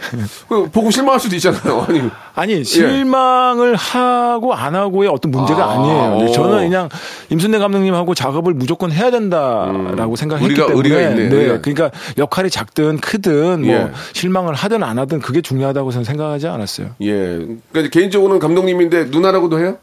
그 0.49 0.69
보고 0.71 0.89
실망할 0.89 1.19
수도 1.19 1.35
있잖아요. 1.35 1.85
아니. 1.89 2.01
아니 2.33 2.63
실망을 2.63 3.75
하고 3.75 4.53
안 4.53 4.73
하고의 4.75 5.09
어떤 5.09 5.31
문제가 5.31 5.63
아, 5.65 5.73
아, 5.73 5.77
니에요 6.15 6.27
오. 6.29 6.31
저는 6.31 6.57
그냥 6.69 6.89
임순례 7.29 7.59
감독님하고 7.59 8.13
작업을 8.15 8.53
무조건 8.53 8.91
해야 8.91 9.11
된다라고 9.11 10.15
생각했기 10.15 10.53
의리가- 10.55 10.67
때문에 10.67 10.75
의리가 10.77 11.01
있네, 11.01 11.29
네, 11.29 11.35
의리가. 11.35 11.61
그러니까 11.61 11.91
역할이 12.17 12.49
작든 12.49 12.97
크든 12.99 13.61
뭐 13.61 13.69
예. 13.75 13.91
실망을 14.13 14.53
하든 14.55 14.83
안 14.83 14.97
하든 14.99 15.19
그게 15.21 15.41
중요하다고 15.41 15.91
저는 15.91 16.03
생각하지 16.03 16.47
않았어요. 16.47 16.89
예. 17.01 17.39
그러니까 17.71 17.91
개인적으로는 17.91 18.39
감독님인데 18.39 19.05
누나라고도 19.05 19.59
해요? 19.59 19.77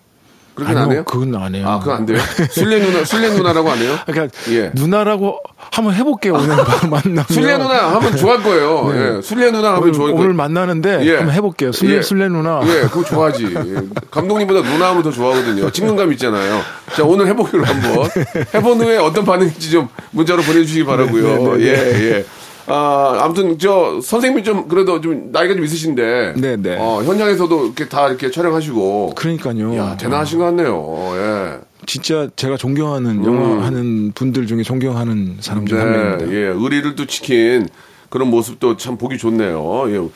그렇게는 0.54 0.82
안 0.82 0.92
해요? 0.92 1.02
그건 1.04 1.34
안 1.34 1.54
해요. 1.54 1.66
아, 1.68 1.78
그건 1.80 1.96
안 1.96 2.06
돼요? 2.06 2.18
술래 2.50 2.78
누나, 2.80 3.04
술래 3.04 3.30
누나라고 3.30 3.70
안 3.72 3.78
해요? 3.78 3.98
그러니까 4.06 4.36
예. 4.50 4.70
누나라고 4.74 5.40
한번 5.56 5.94
해볼게요 5.94 6.34
오늘 6.34 6.56
만나면. 6.88 7.24
술래 7.28 7.58
누나 7.58 7.94
하면 7.96 8.16
좋아할 8.16 8.42
거예요. 8.42 9.16
예. 9.18 9.22
술래 9.22 9.50
누나 9.50 9.68
하면 9.70 9.82
오늘, 9.82 9.92
좋아할 9.92 10.12
거예요. 10.12 10.24
오늘 10.24 10.34
만나는데 10.34 11.06
예. 11.06 11.16
한번 11.16 11.34
해볼게요. 11.34 11.72
술래 11.72 11.96
예. 11.96 12.02
술래 12.02 12.28
누나. 12.28 12.60
예, 12.64 12.82
그거 12.82 13.02
좋아하지. 13.04 13.44
예. 13.46 13.74
감독님보다 14.10 14.62
누나 14.62 14.90
하면 14.90 15.02
더 15.02 15.10
좋아하거든요. 15.10 15.70
친근감 15.70 16.12
있잖아요. 16.12 16.60
자, 16.96 17.02
오늘 17.04 17.26
해보기로 17.28 17.64
한번. 17.64 18.08
해본 18.54 18.80
후에 18.80 18.98
어떤 18.98 19.24
반응인지 19.24 19.70
좀 19.70 19.88
문자로 20.12 20.42
보내주시기 20.42 20.84
바라고요 20.84 21.56
네, 21.56 21.64
예, 21.64 22.10
예. 22.18 22.24
아, 22.66 23.18
아무튼 23.20 23.58
저 23.58 24.00
선생님이 24.02 24.42
좀 24.42 24.68
그래도 24.68 25.00
좀 25.00 25.30
나이가 25.32 25.54
좀 25.54 25.64
있으신데. 25.64 26.34
네, 26.36 26.56
네. 26.56 26.76
어, 26.78 27.02
현장에서도 27.02 27.64
이렇게 27.66 27.88
다 27.88 28.08
이렇게 28.08 28.30
촬영하시고. 28.30 29.14
그러니까요. 29.16 29.76
야, 29.76 29.96
대단하신 29.96 30.38
것 30.38 30.44
같네요. 30.46 31.12
예. 31.16 31.58
진짜 31.86 32.28
제가 32.34 32.56
존경하는 32.56 33.24
영화 33.26 33.66
하는 33.66 34.12
분들 34.12 34.46
중에 34.46 34.62
존경하는 34.62 35.36
사람 35.40 35.66
중한 35.66 35.92
명입니다. 35.92 36.24
음. 36.24 36.30
네, 36.30 36.36
예, 36.36 36.40
의리를 36.46 36.96
또 36.96 37.06
지킨 37.06 37.68
그런 38.08 38.30
모습도 38.30 38.78
참 38.78 38.96
보기 38.96 39.18
좋네요. 39.18 39.84
예. 39.90 40.08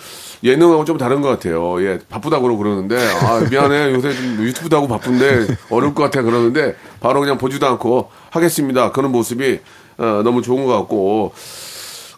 예능하고 0.44 0.84
좀 0.84 0.96
다른 0.98 1.20
것 1.20 1.28
같아요. 1.28 1.82
예, 1.84 1.98
바쁘다고 2.08 2.56
그러는데, 2.56 2.96
아, 2.96 3.44
미안해. 3.50 3.92
요새 3.92 4.14
좀 4.14 4.38
유튜브도 4.40 4.76
하고 4.76 4.86
바쁜데, 4.86 5.48
어려울 5.68 5.94
것 5.94 6.04
같아. 6.04 6.22
그러는데, 6.22 6.76
바로 7.00 7.18
그냥 7.18 7.38
보지도 7.38 7.66
않고 7.66 8.08
하겠습니다. 8.30 8.92
그런 8.92 9.10
모습이, 9.10 9.58
어, 9.98 10.20
너무 10.22 10.40
좋은 10.40 10.64
것 10.64 10.72
같고, 10.78 11.32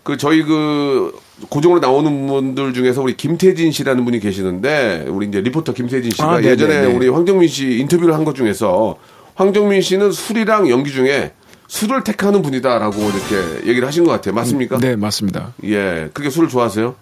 그, 0.02 0.16
저희 0.16 0.42
그, 0.42 1.12
고정으로 1.48 1.80
나오는 1.80 2.26
분들 2.26 2.72
중에서 2.74 3.02
우리 3.02 3.16
김태진 3.16 3.72
씨라는 3.72 4.04
분이 4.04 4.20
계시는데, 4.20 5.06
우리 5.08 5.26
이제 5.28 5.40
리포터 5.40 5.72
김태진 5.72 6.10
씨가 6.10 6.24
아, 6.28 6.34
네네네. 6.40 6.50
예전에 6.50 6.86
우리 6.86 7.08
황정민 7.08 7.48
씨 7.48 7.78
인터뷰를 7.78 8.14
한 8.14 8.24
것 8.24 8.34
중에서, 8.34 8.96
황정민 9.34 9.80
씨는 9.82 10.12
술이랑 10.12 10.68
연기 10.70 10.90
중에 10.92 11.32
술을 11.68 12.02
택하는 12.04 12.42
분이다라고 12.42 12.96
이렇게 13.00 13.68
얘기를 13.68 13.86
하신 13.86 14.04
것 14.04 14.10
같아요. 14.10 14.34
맞습니까? 14.34 14.78
네, 14.78 14.96
맞습니다. 14.96 15.54
예. 15.64 16.10
그게 16.12 16.28
술을 16.28 16.48
좋아하세요? 16.48 16.94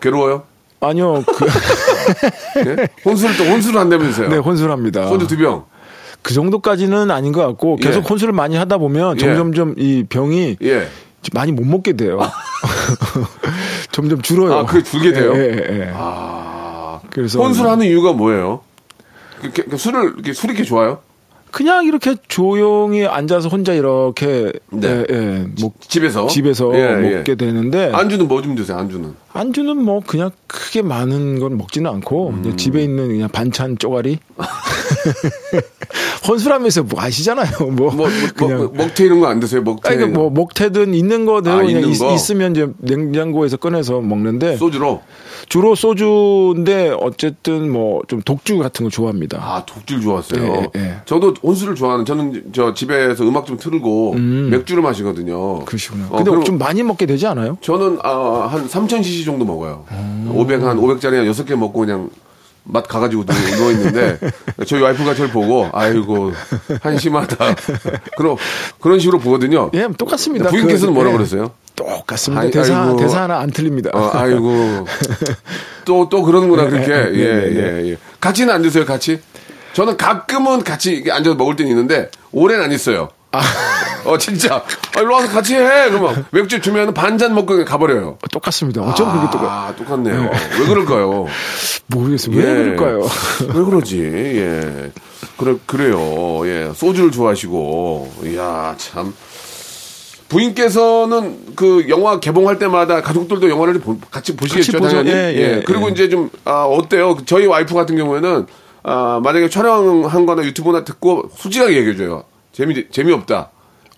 괴로워요? 0.00 0.42
아니요, 0.80 1.22
그, 1.26 1.46
예? 2.68 2.88
혼술을 3.04 3.36
또 3.38 3.44
혼술을 3.44 3.80
한다면서요? 3.80 4.28
네, 4.28 4.36
혼술합니다. 4.36 5.08
소주 5.08 5.26
두 5.26 5.36
병. 5.38 5.64
그 6.20 6.34
정도까지는 6.34 7.10
아닌 7.10 7.32
것 7.32 7.46
같고 7.46 7.76
계속 7.76 8.00
예. 8.00 8.08
혼술을 8.08 8.32
많이 8.34 8.56
하다 8.56 8.78
보면 8.78 9.16
예. 9.16 9.20
점점점 9.20 9.74
이 9.78 10.04
병이 10.08 10.56
예. 10.62 10.88
많이 11.32 11.52
못 11.52 11.64
먹게 11.64 11.94
돼요. 11.94 12.18
점점 13.92 14.22
줄어요. 14.22 14.54
아, 14.54 14.66
그게 14.66 14.82
줄게 14.82 15.12
돼요? 15.12 15.32
예, 15.34 15.40
예, 15.40 15.80
예. 15.80 15.92
아. 15.94 17.00
그래서 17.10 17.40
혼술하는 17.40 17.86
이유가 17.86 18.12
뭐예요? 18.12 18.60
그, 19.40 19.50
그, 19.52 19.64
그 19.70 19.76
술을 19.76 20.16
술이 20.34 20.52
이렇게 20.52 20.64
좋아요? 20.64 21.00
그냥 21.54 21.84
이렇게 21.84 22.16
조용히 22.26 23.06
앉아서 23.06 23.48
혼자 23.48 23.72
이렇게 23.74 24.52
네. 24.72 25.04
예, 25.08 25.14
예, 25.14 25.46
먹, 25.62 25.80
집에서 25.88 26.26
집에서 26.26 26.72
예, 26.74 26.96
먹게 26.96 27.32
예. 27.32 27.34
되는데 27.36 27.92
안주는 27.94 28.26
뭐 28.26 28.42
좀 28.42 28.56
드세요? 28.56 28.76
안주는 28.76 29.14
안주는 29.32 29.76
뭐 29.84 30.00
그냥 30.04 30.32
크게 30.48 30.82
많은 30.82 31.38
건 31.38 31.56
먹지는 31.56 31.88
않고 31.88 32.30
음. 32.30 32.56
집에 32.56 32.82
있는 32.82 33.06
그냥 33.06 33.28
반찬 33.28 33.78
쪼가리 33.78 34.18
혼술하면서 36.26 36.82
뭐 36.82 37.00
아시잖아요 37.00 37.56
뭐, 37.60 37.70
뭐, 37.70 37.92
뭐, 37.92 38.08
그냥 38.34 38.58
뭐, 38.58 38.72
먹태 38.74 39.04
이런 39.04 39.20
거 39.20 39.28
안 39.28 39.38
드세요? 39.38 39.62
먹태 39.62 39.90
아니, 39.90 40.12
그뭐 40.12 40.30
먹태든 40.30 40.92
있는 40.92 41.24
거대로 41.24 41.56
아, 41.56 41.62
그냥 41.62 41.70
있는 41.76 41.90
있, 41.90 41.98
거? 41.98 42.12
있으면 42.12 42.50
이제 42.52 42.66
냉장고에서 42.78 43.58
꺼내서 43.58 44.00
먹는데 44.00 44.56
소주로 44.56 45.02
주로 45.48 45.74
소주인데 45.74 46.96
어쨌든 47.00 47.70
뭐 47.70 48.02
좀 48.08 48.20
독주 48.22 48.58
같은 48.58 48.84
거 48.84 48.90
좋아합니다. 48.90 49.38
아 49.40 49.64
독주를 49.64 50.02
좋아하세요. 50.02 50.42
예, 50.76 50.80
예. 50.80 50.96
저도 51.06 51.34
혼술을 51.42 51.74
좋아하는 51.74 52.04
저는 52.04 52.52
저 52.52 52.74
집에서 52.74 53.24
음악 53.24 53.46
좀 53.46 53.56
틀고 53.56 54.14
맥주를 54.14 54.82
마시거든요. 54.82 55.64
그러시구나. 55.64 56.08
어, 56.10 56.22
근데 56.22 56.44
좀 56.44 56.58
많이 56.58 56.82
먹게 56.82 57.06
되지 57.06 57.26
않아요? 57.26 57.56
저는 57.60 57.98
아, 58.02 58.48
한 58.50 58.66
3,000cc 58.68 59.24
정도 59.24 59.44
먹어요. 59.44 59.84
500, 60.28 60.62
한 60.62 60.76
500짜리 60.78 61.14
한 61.14 61.26
6개 61.30 61.54
먹고 61.56 61.80
그냥 61.80 62.10
맛 62.64 62.88
가가지고 62.88 63.24
누워, 63.26 63.70
있는데 63.72 64.18
저희 64.66 64.80
와이프가 64.80 65.14
저를 65.14 65.30
보고 65.30 65.68
아이고 65.72 66.32
한심하다. 66.80 67.54
그런 68.16 68.36
그런 68.80 68.98
식으로 68.98 69.18
보거든요. 69.18 69.70
예, 69.74 69.86
똑같습니다. 69.98 70.48
부인께서는 70.50 70.92
그, 70.92 70.98
뭐라 70.98 71.10
예. 71.10 71.16
그러세요? 71.16 71.52
똑같습니다. 71.76 72.42
아이, 72.42 72.50
대사 72.50 72.82
아이고. 72.82 72.96
대사 72.96 73.22
하나 73.22 73.40
안 73.40 73.50
틀립니다. 73.50 73.90
어, 73.92 74.10
아이고 74.14 74.86
또또 75.84 76.22
그러는구나 76.22 76.64
그렇게 76.66 76.88
네, 76.88 77.10
네, 77.10 77.18
예 77.18 77.32
네, 77.32 77.82
예 77.84 77.90
예. 77.90 77.96
같이는 78.20 78.52
안 78.52 78.62
드세요 78.62 78.86
같이? 78.86 79.20
저는 79.74 79.96
가끔은 79.96 80.62
같이 80.64 81.04
앉아서 81.10 81.36
먹을 81.36 81.56
때는 81.56 81.70
있는데 81.72 82.10
오래는 82.32 82.64
안 82.64 82.72
있어요. 82.72 83.10
아. 83.32 83.42
어 84.06 84.18
진짜 84.18 84.62
아, 84.96 85.00
일로 85.00 85.14
와서 85.14 85.28
같이 85.28 85.54
해 85.54 85.88
그러면 85.88 86.26
맥주 86.30 86.60
주면 86.60 86.94
반잔 86.94 87.34
먹고 87.34 87.64
가버려요. 87.64 88.18
똑같습니다. 88.30 88.82
어쩜 88.82 89.10
그게 89.12 89.30
똑같? 89.30 89.48
아, 89.50 89.74
똑같네요. 89.76 90.30
왜 90.60 90.66
그럴까요? 90.66 91.26
모르겠어요. 91.86 92.36
왜 92.36 92.42
예. 92.42 92.54
그럴까요? 92.76 93.08
왜 93.54 93.64
그러지? 93.64 93.98
예. 94.02 94.90
그래, 95.36 95.56
그래요. 95.66 96.46
예. 96.46 96.72
소주를 96.74 97.10
좋아하시고. 97.10 98.12
이야, 98.26 98.74
참. 98.78 99.14
부인께서는 100.28 101.54
그 101.54 101.86
영화 101.88 102.18
개봉할 102.18 102.58
때마다 102.58 103.02
가족들도 103.02 103.48
영화를 103.50 103.78
보- 103.80 103.98
같이 104.10 104.34
보시겠죠, 104.34 104.80
같이. 104.80 104.94
당연히. 104.94 105.10
예, 105.10 105.34
예, 105.36 105.62
그리고 105.64 105.86
예. 105.88 105.92
이제 105.92 106.08
좀, 106.08 106.30
아, 106.44 106.64
어때요? 106.64 107.16
저희 107.26 107.46
와이프 107.46 107.74
같은 107.74 107.96
경우에는, 107.96 108.46
아, 108.82 109.20
만약에 109.22 109.48
촬영한 109.48 110.26
거나 110.26 110.42
유튜브나 110.44 110.84
듣고 110.84 111.30
솔직하게 111.36 111.76
얘기해줘요. 111.76 112.24
재미, 112.52 112.86
재미없다. 112.90 113.50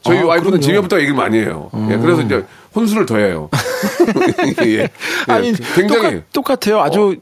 저희 0.03 0.19
아, 0.19 0.27
와이프는. 0.27 0.61
재미없다고 0.61 1.01
얘기를 1.01 1.17
많이 1.17 1.39
해요. 1.39 1.71
예, 1.91 1.97
그래서 1.97 2.23
이제 2.23 2.45
혼술을 2.75 3.07
더 3.07 3.17
해요. 3.17 3.49
예, 4.65 4.79
예. 4.81 4.89
아니 5.27 5.53
굉장히. 5.75 6.23
똑같, 6.33 6.33
똑같아요. 6.61 6.81
아주 6.81 7.17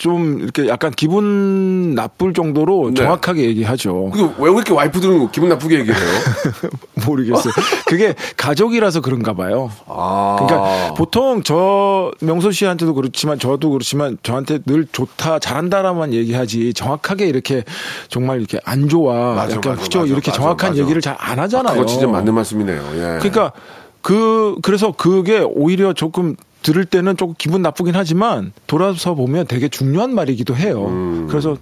좀 0.00 0.38
이렇게 0.40 0.66
약간 0.66 0.90
기분 0.92 1.94
나쁠 1.94 2.32
정도로 2.32 2.88
네. 2.94 3.02
정확하게 3.02 3.44
얘기하죠. 3.44 4.10
그왜 4.10 4.50
그렇게 4.50 4.72
와이프들은 4.72 5.30
기분 5.30 5.50
나쁘게 5.50 5.80
얘기를 5.80 5.94
해요? 5.94 6.20
모르겠어요. 7.06 7.52
그게 7.86 8.14
가족이라서 8.38 9.02
그런가 9.02 9.34
봐요. 9.34 9.70
아. 9.86 10.36
그러니까 10.40 10.94
보통 10.94 11.42
저 11.42 12.10
명소 12.22 12.50
씨한테도 12.50 12.94
그렇지만 12.94 13.38
저도 13.38 13.68
그렇지만 13.70 14.16
저한테 14.22 14.60
늘 14.64 14.86
좋다 14.90 15.38
잘한다라만 15.38 16.14
얘기하지 16.14 16.72
정확하게 16.72 17.26
이렇게 17.28 17.64
정말 18.08 18.38
이렇게 18.38 18.58
안 18.64 18.88
좋아 18.88 19.34
맞아, 19.34 19.56
약간 19.56 19.72
맞아, 19.72 19.82
후져 19.82 19.98
맞아, 20.00 20.10
이렇게 20.12 20.32
정확한. 20.32 20.78
얘기를 20.78 21.02
잘 21.02 21.10
안 21.20 21.38
하잖아요. 21.40 21.74
그거 21.74 21.84
진짜 21.86 22.06
맞는 22.06 22.32
말씀이네요. 22.32 22.82
예. 22.94 22.98
그러니까 23.20 23.52
그 24.00 24.56
그래서 24.62 24.92
그게 24.92 25.40
오히려 25.40 25.92
조금 25.92 26.36
들을 26.62 26.84
때는 26.84 27.16
조금 27.16 27.34
기분 27.38 27.62
나쁘긴 27.62 27.94
하지만 27.96 28.52
돌아서 28.66 29.14
보면 29.14 29.46
되게 29.46 29.68
중요한 29.68 30.14
말이기도 30.14 30.56
해요. 30.56 31.26
그래서 31.28 31.56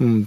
음 0.00 0.26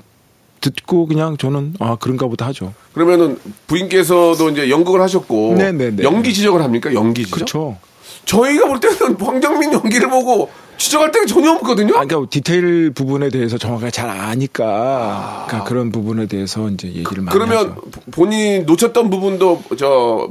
듣고 0.60 1.06
그냥 1.06 1.38
저는 1.38 1.76
아 1.80 1.96
그런가 2.00 2.28
보다 2.28 2.48
하죠. 2.48 2.74
그러면은 2.94 3.38
부인께서도 3.68 4.50
이제 4.50 4.70
연극을 4.70 5.02
하셨고 5.02 5.56
네네네. 5.58 6.04
연기 6.04 6.34
지적을 6.34 6.62
합니까? 6.62 6.94
연기 6.94 7.24
지적. 7.24 7.36
그렇죠. 7.36 7.78
저희가 8.26 8.68
볼 8.68 8.80
때는 8.80 9.16
황정민 9.22 9.72
연기를 9.74 10.10
보고 10.10 10.50
지적할 10.78 11.12
때가 11.12 11.26
전혀 11.26 11.52
없거든요. 11.54 11.96
아, 11.98 12.06
그러니까 12.06 12.30
디테일 12.30 12.92
부분에 12.92 13.30
대해서 13.30 13.58
정확하게 13.58 13.90
잘 13.90 14.10
아니까 14.10 15.46
그러니까 15.48 15.68
그런 15.68 15.92
부분에 15.92 16.28
대해서 16.28 16.70
이제 16.70 16.88
얘기를 16.90 17.24
많이 17.24 17.34
그러면 17.34 17.58
하죠. 17.72 17.82
본인이 18.12 18.60
놓쳤던 18.60 19.10
부분도 19.10 19.64
저, 19.78 20.30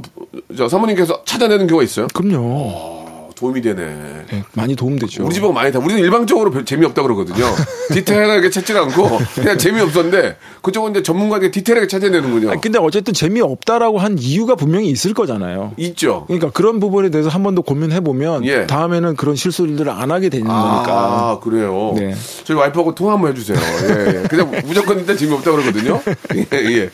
저 0.55 0.69
사모님께서 0.69 1.23
찾아내는 1.25 1.67
경우가 1.67 1.83
있어요? 1.83 2.07
그럼요. 2.13 2.96
도움이 3.37 3.61
되네. 3.61 4.25
네, 4.31 4.43
많이 4.53 4.75
도움되죠. 4.75 5.23
우리 5.25 5.35
집하고 5.35 5.53
많이 5.53 5.71
다. 5.71 5.79
우리는 5.79 6.01
일방적으로 6.01 6.49
별 6.51 6.65
재미없다 6.65 7.03
그러거든요. 7.03 7.45
디테일하게 7.93 8.49
찾지 8.49 8.73
않고 8.75 9.19
그냥 9.35 9.57
재미없었는데 9.57 10.37
그쪽은 10.63 10.91
이제 10.91 11.03
전문가들이 11.03 11.51
디테일하게 11.51 11.87
찾아내는군요. 11.87 12.49
아니, 12.51 12.59
근데 12.61 12.79
어쨌든 12.79 13.13
재미없다라고 13.13 13.99
한 13.99 14.17
이유가 14.17 14.55
분명히 14.55 14.89
있을 14.89 15.13
거잖아요. 15.13 15.73
있죠. 15.77 16.25
그러니까 16.27 16.49
그런 16.51 16.79
부분에 16.79 17.09
대해서 17.09 17.29
한 17.29 17.43
번 17.43 17.55
더 17.55 17.61
고민해 17.61 18.01
보면 18.01 18.43
예. 18.45 18.67
다음에는 18.67 19.15
그런 19.15 19.35
실수들을 19.35 19.89
안 19.89 20.11
하게 20.11 20.27
되는 20.29 20.47
거니까. 20.47 20.85
아, 20.91 21.39
그래요. 21.41 21.93
네. 21.95 22.13
저희 22.43 22.57
와이프하고 22.57 22.93
통화 22.95 23.13
한번 23.13 23.31
해주세요. 23.31 23.57
예, 23.57 24.07
예. 24.23 24.27
그냥 24.27 24.51
무조건 24.65 24.99
일단 24.99 25.15
재미없다 25.15 25.51
그러거든요. 25.51 26.01
예, 26.35 26.45
예. 26.51 26.89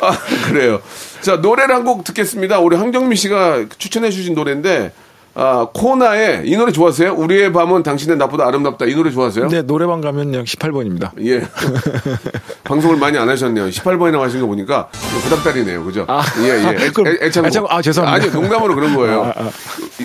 아, 0.00 0.16
그래요. 0.48 0.80
자, 1.22 1.36
노래를 1.36 1.74
한 1.74 1.84
곡 1.86 2.04
듣겠습니다. 2.04 2.60
우리 2.60 2.76
황정민 2.76 3.14
씨가 3.16 3.66
추천해 3.78 4.10
주신 4.10 4.34
노래인데, 4.34 4.92
아, 5.38 5.68
코나의 5.70 6.44
이 6.46 6.56
노래 6.56 6.72
좋아하세요? 6.72 7.12
우리의 7.14 7.52
밤은 7.52 7.82
당신의 7.82 8.16
나보다 8.16 8.46
아름답다. 8.48 8.86
이 8.86 8.94
노래 8.94 9.10
좋아하세요? 9.10 9.48
근데 9.48 9.60
노래방 9.60 10.00
가면 10.00 10.32
약 10.34 10.44
18번입니다. 10.46 11.10
예. 11.26 11.46
방송을 12.64 12.96
많이 12.96 13.18
안 13.18 13.28
하셨네요. 13.28 13.66
18번이나 13.68 14.18
하신 14.20 14.40
거 14.40 14.46
보니까 14.46 14.88
부담달이네요. 15.24 15.84
그죠? 15.84 16.06
아. 16.08 16.22
예, 16.40 16.48
예. 16.48 16.86
애, 16.86 16.90
그럼 16.90 17.08
애, 17.08 17.26
애창곡. 17.26 17.48
애창곡, 17.48 17.70
아, 17.70 17.82
죄송합니다. 17.82 18.24
아니, 18.24 18.32
농담으로 18.34 18.74
그런 18.74 18.96
거예요. 18.96 19.24
아, 19.24 19.32
아. 19.36 19.50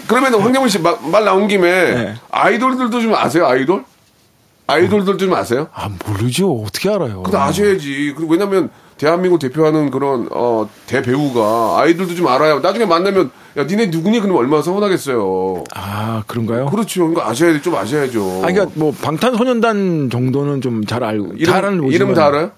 그러면 0.06 0.34
황정민 0.34 0.68
씨말 0.68 1.24
나온 1.24 1.48
김에 1.48 1.94
네. 1.94 2.16
아이돌들도 2.30 3.00
좀 3.00 3.16
아세요? 3.16 3.46
아이돌? 3.48 3.86
아이돌들 4.68 5.18
좀 5.18 5.34
아세요? 5.34 5.70
아, 5.74 5.90
모르죠. 6.08 6.52
어떻게 6.66 6.90
알아요? 6.90 7.24
근데 7.24 7.38
아셔야지. 7.38 8.14
그리고 8.18 8.34
왜냐면 8.34 8.70
대한민국 9.02 9.40
대표하는 9.40 9.90
그런 9.90 10.28
어 10.30 10.70
대배우가 10.86 11.80
아이돌도 11.82 12.14
좀 12.14 12.28
알아요. 12.28 12.60
나중에 12.60 12.86
만나면 12.86 13.32
야 13.58 13.64
니네 13.64 13.88
누구니? 13.88 14.20
그러면 14.20 14.40
얼마나 14.40 14.62
서운하겠어요. 14.62 15.64
아, 15.74 16.22
그런가요? 16.28 16.68
그렇죠. 16.68 17.08
그러니까 17.08 17.28
아셔야지 17.28 17.64
좀 17.64 17.74
아셔야죠. 17.74 18.44
아, 18.44 18.52
그러니까 18.52 18.68
뭐 18.76 18.92
방탄소년단 18.92 20.12
정도는 20.12 20.62
좀 20.62 20.86
잘 20.86 21.04
알고 21.04 21.34
이름, 21.36 21.52
잘 21.52 21.64
이름 21.92 22.14
다 22.14 22.28
알아요? 22.28 22.52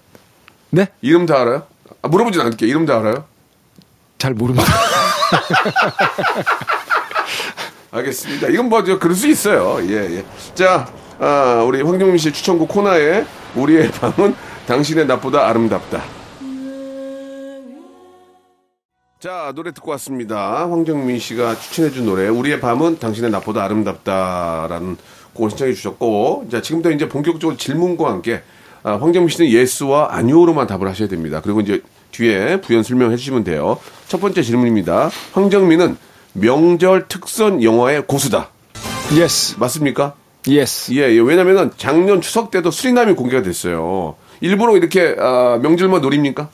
네? 0.68 0.88
이름 1.00 1.24
다 1.24 1.40
알아요? 1.40 1.62
아, 2.02 2.08
물어보진 2.08 2.42
않을게. 2.42 2.66
이름 2.66 2.84
다 2.84 2.98
알아요? 2.98 3.24
잘 4.18 4.34
모릅니다. 4.34 4.70
알겠습니다. 7.90 8.48
이건 8.48 8.68
뭐, 8.68 8.84
저, 8.84 8.98
그럴 8.98 9.14
수 9.14 9.26
있어요. 9.28 9.78
예, 9.88 10.18
예. 10.18 10.24
자, 10.54 10.86
아, 11.18 11.64
우리 11.66 11.80
황정민 11.80 12.18
씨 12.18 12.30
추천곡 12.32 12.68
코나에 12.68 13.24
우리의 13.54 13.90
밤은 14.00 14.34
당신의 14.66 15.06
낮보다 15.06 15.48
아름답다. 15.48 16.02
자, 19.24 19.52
노래 19.54 19.72
듣고 19.72 19.90
왔습니다. 19.92 20.68
황정민 20.68 21.18
씨가 21.18 21.58
추천해준 21.58 22.04
노래, 22.04 22.28
우리의 22.28 22.60
밤은 22.60 22.98
당신의 22.98 23.30
낮보다 23.30 23.64
아름답다라는 23.64 24.98
곡을 25.32 25.48
신청해 25.48 25.72
주셨고, 25.72 26.48
자, 26.52 26.60
지금부터 26.60 26.90
이제 26.94 27.08
본격적으로 27.08 27.56
질문과 27.56 28.10
함께, 28.10 28.42
아, 28.82 28.98
황정민 28.98 29.30
씨는 29.30 29.50
예스와 29.50 30.08
아니오로만 30.10 30.66
답을 30.66 30.86
하셔야 30.88 31.08
됩니다. 31.08 31.40
그리고 31.42 31.62
이제 31.62 31.80
뒤에 32.10 32.60
부연 32.60 32.82
설명해 32.82 33.16
주시면 33.16 33.44
돼요. 33.44 33.78
첫 34.08 34.20
번째 34.20 34.42
질문입니다. 34.42 35.08
황정민은 35.32 35.96
명절 36.34 37.08
특선 37.08 37.62
영화의 37.62 38.06
고수다. 38.06 38.50
Yes. 39.16 39.58
맞습니까? 39.58 40.12
Yes. 40.48 40.92
예, 40.96 40.98
예. 40.98 41.18
왜냐면은 41.18 41.70
작년 41.78 42.20
추석 42.20 42.50
때도 42.50 42.70
수리남이 42.70 43.14
공개가 43.14 43.42
됐어요. 43.42 44.16
일부러 44.42 44.76
이렇게 44.76 45.16
아, 45.18 45.58
명절만 45.62 46.02
노립니까? 46.02 46.50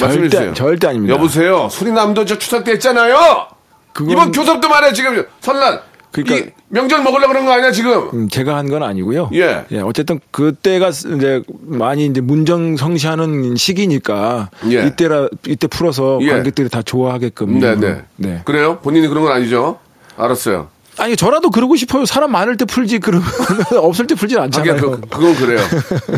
말씀해 0.00 0.22
절대 0.28 0.36
주세요. 0.36 0.54
절대 0.54 0.86
아닙니다. 0.88 1.14
여보세요. 1.14 1.68
수리남도 1.70 2.24
저 2.24 2.38
추석 2.38 2.64
때 2.64 2.72
했잖아요. 2.72 3.46
그건- 3.92 4.10
이번 4.12 4.32
교섭도 4.32 4.68
말해 4.68 4.92
지금 4.92 5.24
설날. 5.40 5.82
그러니까- 6.10 6.36
이 6.36 6.50
명절 6.68 7.02
먹으려고 7.02 7.28
그런 7.32 7.44
거 7.44 7.52
아니야 7.52 7.70
지금? 7.72 8.08
음, 8.12 8.28
제가 8.28 8.56
한 8.56 8.68
건 8.68 8.82
아니고요. 8.82 9.30
예. 9.34 9.64
어쨌든 9.84 10.20
그때가 10.30 10.88
이제 10.88 11.42
많이 11.62 12.06
이제 12.06 12.20
문정성시하는 12.20 13.56
시기니까 13.56 14.50
예. 14.70 14.86
이때라 14.86 15.28
이때 15.46 15.66
풀어서 15.66 16.18
예. 16.22 16.30
관객들이 16.30 16.68
다 16.68 16.82
좋아하게끔. 16.82 17.58
네, 17.60 17.68
일부러. 17.70 17.88
네. 17.94 18.02
네. 18.16 18.40
그래요? 18.44 18.78
본인이 18.82 19.06
그런 19.08 19.22
건 19.24 19.32
아니죠? 19.32 19.78
알았어요. 20.16 20.68
아니 21.04 21.16
저라도 21.16 21.50
그러고 21.50 21.76
싶어요. 21.76 22.06
사람 22.06 22.32
많을 22.32 22.56
때 22.56 22.64
풀지 22.64 22.98
그러면 22.98 23.26
없을 23.76 24.06
때 24.06 24.14
풀진 24.14 24.38
않잖아요. 24.38 24.76
그, 24.76 25.00
그건 25.02 25.34
그래요. 25.34 25.60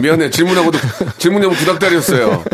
미안해. 0.00 0.30
질문하고도, 0.30 0.78
질문하고 1.18 1.54
구닥다리였어요. 1.56 2.44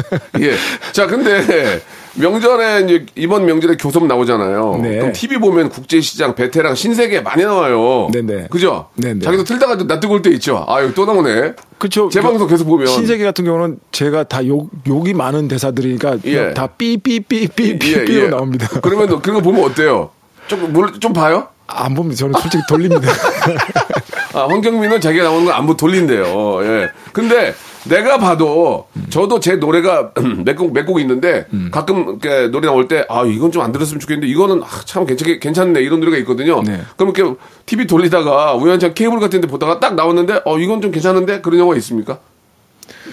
예. 0.40 0.54
자, 0.92 1.06
근데 1.06 1.82
명절에 2.14 2.84
이제 2.84 3.04
이번 3.16 3.44
명절에 3.44 3.76
교섭 3.76 4.06
나오잖아요. 4.06 4.80
네. 4.82 4.96
그럼 4.96 5.12
TV 5.12 5.36
보면 5.40 5.68
국제시장, 5.68 6.34
베테랑, 6.34 6.74
신세계 6.74 7.20
많이 7.20 7.42
나와요. 7.44 8.08
네네. 8.14 8.46
그죠? 8.50 8.88
네네. 8.94 9.20
자기도 9.20 9.44
틀다가 9.44 9.76
낯뜨고 9.84 10.14
올때 10.14 10.30
있죠. 10.30 10.64
아, 10.66 10.82
여기 10.82 10.94
또 10.94 11.04
나오네. 11.04 11.52
그렇죠. 11.76 12.08
제 12.08 12.22
방송 12.22 12.48
계속 12.48 12.64
보면. 12.64 12.86
신세계 12.86 13.24
같은 13.24 13.44
경우는 13.44 13.78
제가 13.92 14.24
다 14.24 14.42
욕 14.42 14.70
욕이 14.86 15.12
많은 15.12 15.48
대사들이니까 15.48 16.16
예. 16.24 16.54
다 16.54 16.66
삐삐삐삐삐삐로 16.66 18.30
나옵니다. 18.30 18.68
그러면 18.80 19.20
그런 19.20 19.36
거 19.36 19.42
보면 19.42 19.64
어때요? 19.64 20.08
좀, 20.48 20.72
뭘, 20.72 20.92
좀 20.98 21.12
봐요? 21.12 21.48
안 21.66 21.94
봅니다. 21.94 22.18
저는 22.20 22.40
솔직히 22.40 22.62
돌립니다. 22.68 23.08
아, 24.34 24.46
황정민은 24.48 25.00
자기가 25.00 25.24
나오는 25.24 25.44
걸안 25.44 25.76
돌린대요. 25.76 26.64
예. 26.64 26.88
근데 27.12 27.54
내가 27.84 28.18
봐도 28.18 28.86
저도 29.10 29.40
제 29.40 29.56
노래가 29.56 30.12
몇 30.44 30.56
곡, 30.56 30.72
몇곡 30.72 31.00
있는데 31.00 31.46
가끔 31.70 32.18
이렇게 32.20 32.48
노래 32.48 32.66
나올 32.66 32.88
때 32.88 33.04
아, 33.08 33.24
이건 33.24 33.50
좀 33.50 33.62
안 33.62 33.72
들었으면 33.72 34.00
좋겠는데 34.00 34.26
이거는 34.28 34.62
아, 34.62 34.66
참 34.86 35.04
괜찮게, 35.04 35.38
괜찮네. 35.38 35.80
이런 35.80 36.00
노래가 36.00 36.16
있거든요. 36.18 36.62
네. 36.62 36.80
그럼 36.96 37.12
이렇게 37.14 37.34
TV 37.66 37.86
돌리다가 37.86 38.54
우연찮게 38.54 38.94
케이블 38.94 39.20
같은 39.20 39.40
데 39.40 39.46
보다가 39.46 39.80
딱 39.80 39.94
나왔는데 39.94 40.40
어, 40.44 40.58
이건 40.58 40.80
좀 40.80 40.90
괜찮은데 40.90 41.40
그런 41.40 41.58
영화 41.60 41.76
있습니까? 41.76 42.18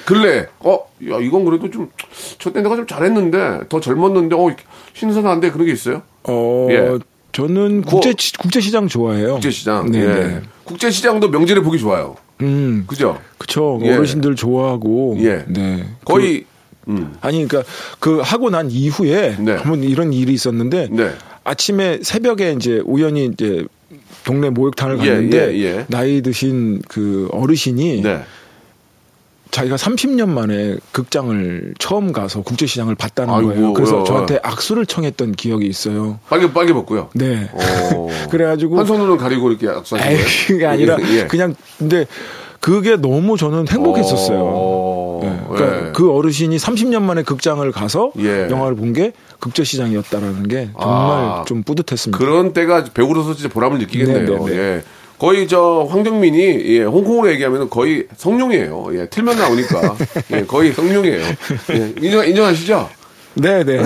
근래 0.05 0.47
어, 0.59 0.79
야, 1.09 1.17
이건 1.19 1.45
그래도 1.45 1.69
좀, 1.69 1.89
저때 2.39 2.61
내가 2.61 2.75
좀 2.75 2.85
잘했는데, 2.87 3.61
더 3.69 3.79
젊었는데, 3.79 4.35
어, 4.35 4.53
신선한데, 4.93 5.51
그런 5.51 5.67
게 5.67 5.71
있어요? 5.73 6.01
어, 6.23 6.67
예. 6.71 6.97
저는 7.31 7.81
국제 7.83 8.13
국제 8.39 8.59
시장 8.59 8.87
좋아해요. 8.87 9.33
국제 9.35 9.51
시장. 9.51 9.91
네, 9.91 9.99
예. 9.99 10.07
네. 10.07 10.41
국제 10.63 10.89
시장도 10.91 11.29
명절에 11.29 11.61
보기 11.61 11.77
좋아요. 11.79 12.15
음. 12.41 12.85
그죠? 12.87 13.19
그쵸. 13.37 13.79
예. 13.83 13.93
어르신들 13.93 14.35
좋아하고. 14.35 15.17
예. 15.21 15.43
네. 15.47 15.85
거의, 16.05 16.45
음. 16.87 17.11
그, 17.13 17.27
아니, 17.27 17.47
그러니까 17.47 17.71
그 17.99 18.19
하고 18.19 18.49
난 18.49 18.69
이후에 18.71 19.35
네. 19.39 19.53
한번 19.53 19.83
이런 19.83 20.13
일이 20.13 20.33
있었는데 20.33 20.89
네. 20.91 21.11
아침에 21.43 21.99
새벽에 22.01 22.53
이제 22.53 22.81
우연히 22.85 23.25
이제 23.25 23.65
동네 24.23 24.49
목욕탕을 24.49 24.99
예, 25.03 25.09
갔는데 25.09 25.57
예, 25.57 25.63
예. 25.63 25.85
나이 25.87 26.21
드신 26.21 26.81
그 26.87 27.29
어르신이 27.31 28.01
네. 28.01 28.21
자기가 29.51 29.77
30년 29.77 30.29
만에 30.29 30.77
극장을 30.91 31.73
처음 31.79 32.11
가서 32.11 32.41
국제시장을 32.41 32.95
봤다는 32.95 33.33
아이고, 33.33 33.49
거예요. 33.49 33.73
그래서 33.73 34.01
어. 34.01 34.03
저한테 34.03 34.39
악수를 34.43 34.85
청했던 34.85 35.33
기억이 35.33 35.65
있어요. 35.65 36.19
빨개, 36.29 36.51
빨개 36.53 36.73
벗고요. 36.73 37.09
네. 37.15 37.49
어. 37.53 38.07
그래가지고 38.29 38.77
한 38.77 38.85
손으로는 38.85 39.17
가리고 39.17 39.49
이렇게 39.49 39.67
악수하신 39.67 40.11
에이, 40.11 40.17
거예요? 40.17 40.29
그게 40.47 40.65
아니라 40.65 40.97
예, 41.01 41.17
예. 41.21 41.27
그냥 41.27 41.55
근데 41.77 42.05
그게 42.59 42.97
너무 42.97 43.37
저는 43.37 43.67
행복했었어요. 43.69 44.39
어, 44.41 45.19
네, 45.23 45.39
그러니까 45.49 45.87
예. 45.87 45.91
그 45.93 46.11
어르신이 46.11 46.57
30년 46.57 47.01
만에 47.01 47.23
극장을 47.23 47.69
가서 47.71 48.11
예. 48.19 48.49
영화를 48.49 48.75
본게 48.75 49.13
국제시장이었다라는 49.39 50.47
게 50.47 50.69
정말 50.77 51.25
아, 51.25 51.43
좀 51.47 51.63
뿌듯했습니다. 51.63 52.17
그런 52.17 52.53
때가 52.53 52.85
배우로서 52.93 53.33
진짜 53.33 53.51
보람을 53.51 53.79
느끼겠네요. 53.79 54.45
네, 54.45 54.45
네, 54.45 54.45
네. 54.45 54.57
예. 54.57 54.83
거의 55.19 55.47
저 55.47 55.85
황정민이 55.89 56.61
예, 56.65 56.83
홍콩으로 56.83 57.29
얘기하면 57.31 57.69
거의 57.69 58.07
성룡이에요. 58.15 58.87
예, 58.93 59.05
틀면 59.07 59.37
나오니까 59.37 59.95
예, 60.31 60.45
거의 60.45 60.71
성룡이에요. 60.73 61.25
예, 61.71 61.93
인정 62.01 62.25
인정하시죠? 62.25 62.89
네, 63.35 63.63
네. 63.63 63.83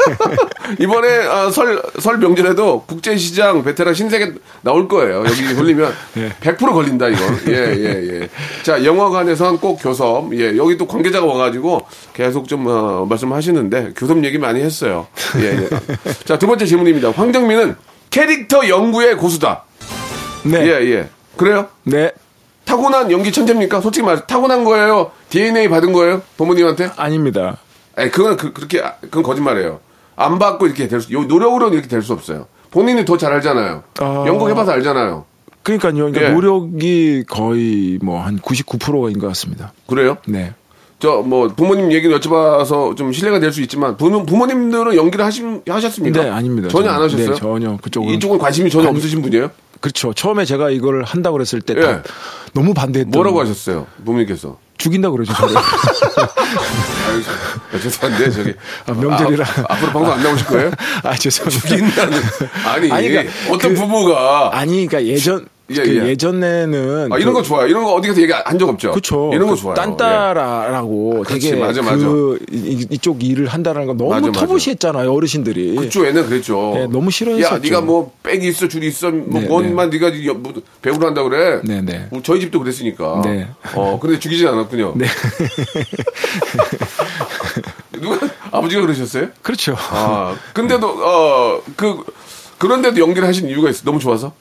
이번에 0.78 1.08
아, 1.26 1.50
설, 1.50 1.82
설 1.98 2.18
명절에도 2.18 2.84
국제시장 2.86 3.64
베테랑 3.64 3.92
신세계 3.94 4.34
나올 4.60 4.88
거예요. 4.88 5.24
여기 5.26 5.54
돌리면 5.54 5.92
네. 6.14 6.28
100% 6.40 6.72
걸린다, 6.72 7.08
이거. 7.08 7.20
예, 7.48 7.52
예, 7.52 8.20
예. 8.20 8.28
자, 8.62 8.84
영화관에선 8.84 9.58
꼭 9.58 9.76
교섭. 9.82 10.32
예, 10.34 10.56
여기 10.56 10.76
또 10.76 10.86
관계자가 10.86 11.26
와가지고 11.26 11.86
계속 12.14 12.46
좀, 12.46 12.66
어, 12.66 13.06
말씀하시는데 13.08 13.94
교섭 13.96 14.22
얘기 14.24 14.38
많이 14.38 14.60
했어요. 14.60 15.06
예, 15.38 15.64
예. 15.64 15.68
자, 16.24 16.38
두 16.38 16.46
번째 16.46 16.64
질문입니다. 16.64 17.10
황정민은 17.10 17.74
캐릭터 18.10 18.68
연구의 18.68 19.16
고수다. 19.16 19.64
네. 20.44 20.66
예, 20.66 20.90
예. 20.90 21.08
그래요? 21.36 21.68
네. 21.84 22.12
타고난 22.64 23.10
연기 23.10 23.32
천재입니까? 23.32 23.80
솔직히 23.80 24.04
말해 24.04 24.22
타고난 24.26 24.64
거예요? 24.64 25.10
DNA 25.30 25.68
받은 25.68 25.92
거예요? 25.92 26.22
부모님한테? 26.36 26.90
아닙니다. 26.96 27.56
아니, 27.96 28.10
그건 28.10 28.36
그, 28.36 28.52
렇게 28.60 28.82
그건 29.02 29.22
거짓말이에요. 29.22 29.80
안 30.16 30.38
받고 30.38 30.66
이렇게 30.66 30.88
될 30.88 31.00
수, 31.00 31.12
요 31.12 31.22
노력으로는 31.24 31.74
이렇게 31.74 31.88
될 31.88 32.02
수 32.02 32.12
없어요. 32.12 32.46
본인이 32.70 33.04
더 33.04 33.16
잘 33.16 33.32
알잖아요. 33.32 33.82
아. 34.00 34.24
연극해봐서 34.26 34.72
알잖아요. 34.72 35.24
그러니까요. 35.62 35.94
그러니까 35.94 36.22
예. 36.22 36.28
노력이 36.30 37.24
거의 37.28 37.98
뭐 38.02 38.20
한 38.20 38.38
99%인 38.38 39.18
것 39.18 39.28
같습니다. 39.28 39.72
그래요? 39.86 40.16
네. 40.26 40.52
저, 41.00 41.22
뭐, 41.24 41.46
부모님 41.48 41.92
얘기를 41.92 42.18
여쭤봐서 42.18 42.96
좀 42.96 43.12
신뢰가 43.12 43.38
될 43.38 43.52
수 43.52 43.62
있지만, 43.62 43.96
부모, 43.96 44.26
부모님들은 44.26 44.96
연기를 44.96 45.24
하시, 45.24 45.42
하셨습니까? 45.68 46.22
네, 46.24 46.28
아닙니다. 46.28 46.68
전혀 46.68 46.90
안 46.90 46.96
저는. 46.96 47.04
하셨어요? 47.06 47.30
네, 47.34 47.40
전혀. 47.40 47.76
그쪽은. 47.76 48.14
이쪽은 48.14 48.38
관심이 48.38 48.68
전혀 48.68 48.86
관- 48.88 48.96
없으신 48.96 49.22
분이에요? 49.22 49.50
그렇죠. 49.80 50.12
처음에 50.12 50.44
제가 50.44 50.70
이걸 50.70 51.04
한다고 51.04 51.34
그랬을 51.34 51.60
때 51.60 51.74
예. 51.76 51.80
다 51.80 52.02
너무 52.52 52.74
반대했던 52.74 53.12
뭐라고 53.12 53.40
하셨어요? 53.40 53.86
부모님께서. 54.04 54.58
죽인다 54.76 55.10
그러죠. 55.10 55.32
저를. 55.34 55.54
저- 57.72 57.78
죄송한데 57.78 58.30
저기 58.30 58.54
아, 58.86 58.92
명절이라. 58.92 59.44
아, 59.44 59.64
앞으로 59.74 59.92
방송 59.92 60.12
안 60.12 60.22
나오실 60.22 60.46
거예요? 60.48 60.70
아, 61.04 61.14
죄송합니다. 61.14 61.68
죽인다는 61.68 62.18
아니, 62.66 62.90
아니, 62.92 63.08
그러니까 63.08 63.32
어떤 63.52 63.74
그- 63.74 63.80
부모가 63.80 64.50
아니, 64.52 64.86
그러니까 64.86 65.04
예전 65.12 65.46
예, 65.70 65.82
그 65.82 65.96
예. 65.96 66.08
예전에는 66.08 67.12
아, 67.12 67.18
이런 67.18 67.34
그- 67.34 67.40
거 67.40 67.42
좋아요. 67.42 67.66
이런 67.66 67.84
거 67.84 67.92
어디 67.92 68.08
가서 68.08 68.22
얘기 68.22 68.32
한 68.32 68.58
적 68.58 68.70
없죠. 68.70 68.92
그쵸. 68.92 69.30
이런 69.34 69.48
거그 69.48 69.60
좋아요. 69.60 69.72
예. 69.72 69.74
딴따라라고 69.82 71.22
그렇지, 71.26 71.50
되게 71.50 71.60
맞아, 71.60 71.82
그 71.82 72.38
이- 72.50 72.86
이쪽 72.90 73.22
일을 73.22 73.46
한다라는 73.48 73.86
거 73.86 73.92
너무 73.92 74.08
맞아, 74.10 74.26
맞아. 74.28 74.40
터부시했잖아요 74.40 75.12
어르신들이. 75.12 75.76
그쪽에는 75.76 76.26
그랬죠. 76.26 76.72
네, 76.74 76.86
너무 76.86 77.10
싫어했었죠. 77.10 77.54
야, 77.54 77.58
네가 77.62 77.82
뭐 77.82 78.12
백이 78.22 78.48
있어, 78.48 78.66
줄이 78.66 78.88
있어, 78.88 79.10
뭐 79.10 79.40
네, 79.42 79.46
뭔만 79.46 79.90
네가 79.90 80.08
이- 80.08 80.28
뭐 80.28 80.54
배우를 80.80 81.06
한다 81.06 81.22
그래. 81.22 81.60
네, 81.64 81.82
네. 81.82 82.06
뭐 82.10 82.22
저희 82.22 82.40
집도 82.40 82.58
그랬으니까. 82.60 83.20
네. 83.24 83.48
어, 83.74 83.98
근데 84.00 84.18
죽이진 84.18 84.48
않았군요. 84.48 84.94
네. 84.96 85.06
누가 88.00 88.18
아버지가 88.50 88.82
그러셨어요? 88.82 89.28
그렇죠. 89.42 89.74
아, 89.90 90.36
근데도 90.54 90.86
어, 90.88 91.62
그 91.76 92.02
그런데도 92.58 93.00
연기를 93.00 93.26
하신 93.28 93.48
이유가 93.48 93.70
있어. 93.70 93.82
너무 93.84 93.98
좋아서. 93.98 94.32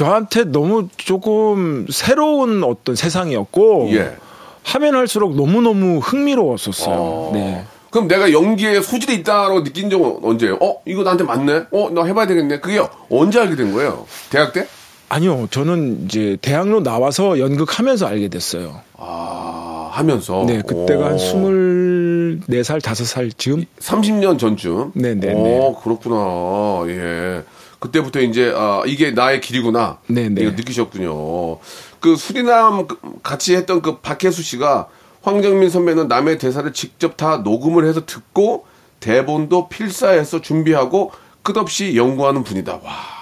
저한테 0.00 0.44
너무 0.44 0.88
조금 0.96 1.86
새로운 1.90 2.64
어떤 2.64 2.96
세상이었고 2.96 3.90
예. 3.92 4.16
하면 4.62 4.94
할수록 4.94 5.36
너무 5.36 5.60
너무 5.60 5.98
흥미로웠었어요. 5.98 6.94
어. 6.96 7.30
네. 7.34 7.66
그럼 7.90 8.08
내가 8.08 8.32
연기에 8.32 8.80
소질이 8.80 9.16
있다고 9.16 9.62
느낀 9.62 9.90
적은 9.90 10.20
언제예요? 10.22 10.56
어, 10.62 10.76
이거 10.86 11.02
나한테 11.02 11.24
맞네? 11.24 11.64
어, 11.72 11.90
나 11.90 12.04
해봐야 12.04 12.26
되겠네? 12.26 12.60
그게 12.60 12.80
언제 13.10 13.40
알게 13.40 13.56
된 13.56 13.74
거예요? 13.74 14.06
대학 14.30 14.54
때? 14.54 14.66
아니요, 15.10 15.48
저는 15.50 16.06
이제 16.06 16.38
대학로 16.40 16.82
나와서 16.82 17.38
연극하면서 17.38 18.06
알게 18.06 18.28
됐어요. 18.28 18.80
아, 18.96 19.90
하면서. 19.92 20.44
네, 20.46 20.62
그때가 20.62 21.06
한 21.06 21.12
오. 21.14 21.18
24살, 21.18 22.80
5살 22.80 23.36
즈음? 23.36 23.66
30년 23.80 24.38
전쯤. 24.38 24.92
네, 24.94 25.14
네, 25.14 25.34
오, 25.34 25.74
그렇구나. 25.74 26.84
예. 26.86 27.42
그때부터 27.80 28.20
이제 28.20 28.52
아 28.54 28.82
이게 28.86 29.10
나의 29.10 29.40
길이구나. 29.40 29.98
네, 30.06 30.28
네. 30.28 30.42
이거 30.42 30.52
느끼셨군요. 30.52 31.58
그 31.98 32.14
수리남 32.16 32.86
그 32.86 32.98
같이 33.22 33.56
했던 33.56 33.82
그 33.82 33.98
박혜수 33.98 34.42
씨가 34.42 34.88
황정민 35.22 35.68
선배는 35.68 36.06
남의 36.06 36.38
대사를 36.38 36.70
직접 36.72 37.16
다 37.16 37.38
녹음을 37.38 37.86
해서 37.86 38.06
듣고 38.06 38.66
대본도 39.00 39.68
필사해서 39.68 40.40
준비하고 40.40 41.12
끝없이 41.42 41.96
연구하는 41.96 42.44
분이다. 42.44 42.80
와. 42.82 43.20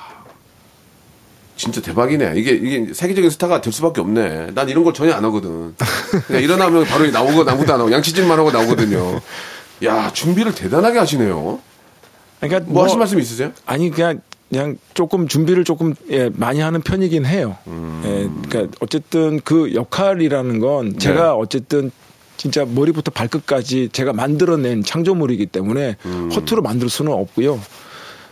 진짜 1.56 1.80
대박이네. 1.80 2.34
이게, 2.36 2.52
이게 2.52 2.94
세계적인 2.94 3.30
스타가 3.30 3.60
될 3.60 3.72
수밖에 3.72 4.00
없네. 4.00 4.52
난 4.54 4.68
이런 4.68 4.84
걸 4.84 4.94
전혀 4.94 5.12
안 5.12 5.24
하거든. 5.24 5.74
그냥 6.28 6.42
일어나면 6.42 6.84
바로 6.84 7.10
나오고 7.10 7.50
아무것도 7.50 7.74
안 7.74 7.80
하고 7.80 7.90
양치질만 7.90 8.38
하고 8.38 8.52
나오거든요. 8.52 9.20
야, 9.84 10.12
준비를 10.12 10.54
대단하게 10.54 11.00
하시네요. 11.00 11.58
그러니까 12.40 12.72
뭐, 12.72 12.84
하실 12.84 12.98
말씀 12.98 13.18
있으세요? 13.18 13.52
아니 13.66 13.90
그냥 13.90 14.20
그냥 14.48 14.78
조금 14.94 15.28
준비를 15.28 15.64
조금 15.64 15.94
예, 16.10 16.30
많이 16.34 16.60
하는 16.60 16.80
편이긴 16.80 17.26
해요. 17.26 17.56
음. 17.66 18.02
예, 18.04 18.48
그러니까 18.48 18.76
어쨌든 18.80 19.40
그 19.40 19.74
역할이라는 19.74 20.58
건 20.58 20.98
제가 20.98 21.22
네. 21.22 21.28
어쨌든 21.28 21.90
진짜 22.36 22.64
머리부터 22.64 23.10
발끝까지 23.10 23.90
제가 23.92 24.12
만들어낸 24.12 24.82
창조물이기 24.82 25.46
때문에 25.46 25.96
음. 26.06 26.30
허투루 26.32 26.62
만들 26.62 26.88
수는 26.88 27.12
없고요. 27.12 27.60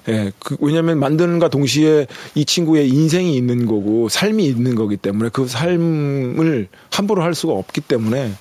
예, 0.08 0.32
그, 0.38 0.56
왜냐하면 0.60 1.00
만드는가 1.00 1.48
동시에 1.48 2.06
이 2.34 2.44
친구의 2.44 2.88
인생이 2.88 3.36
있는 3.36 3.66
거고 3.66 4.08
삶이 4.08 4.46
있는 4.46 4.74
거기 4.76 4.96
때문에 4.96 5.30
그 5.32 5.46
삶을 5.48 6.68
함부로 6.90 7.22
할 7.22 7.34
수가 7.34 7.52
없기 7.52 7.82
때문에 7.82 8.32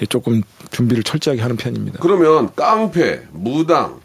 예, 0.00 0.06
조금 0.06 0.42
준비를 0.70 1.02
철저하게 1.02 1.42
하는 1.42 1.56
편입니다. 1.56 1.98
그러면 2.00 2.48
깡패, 2.56 3.20
무당, 3.32 4.00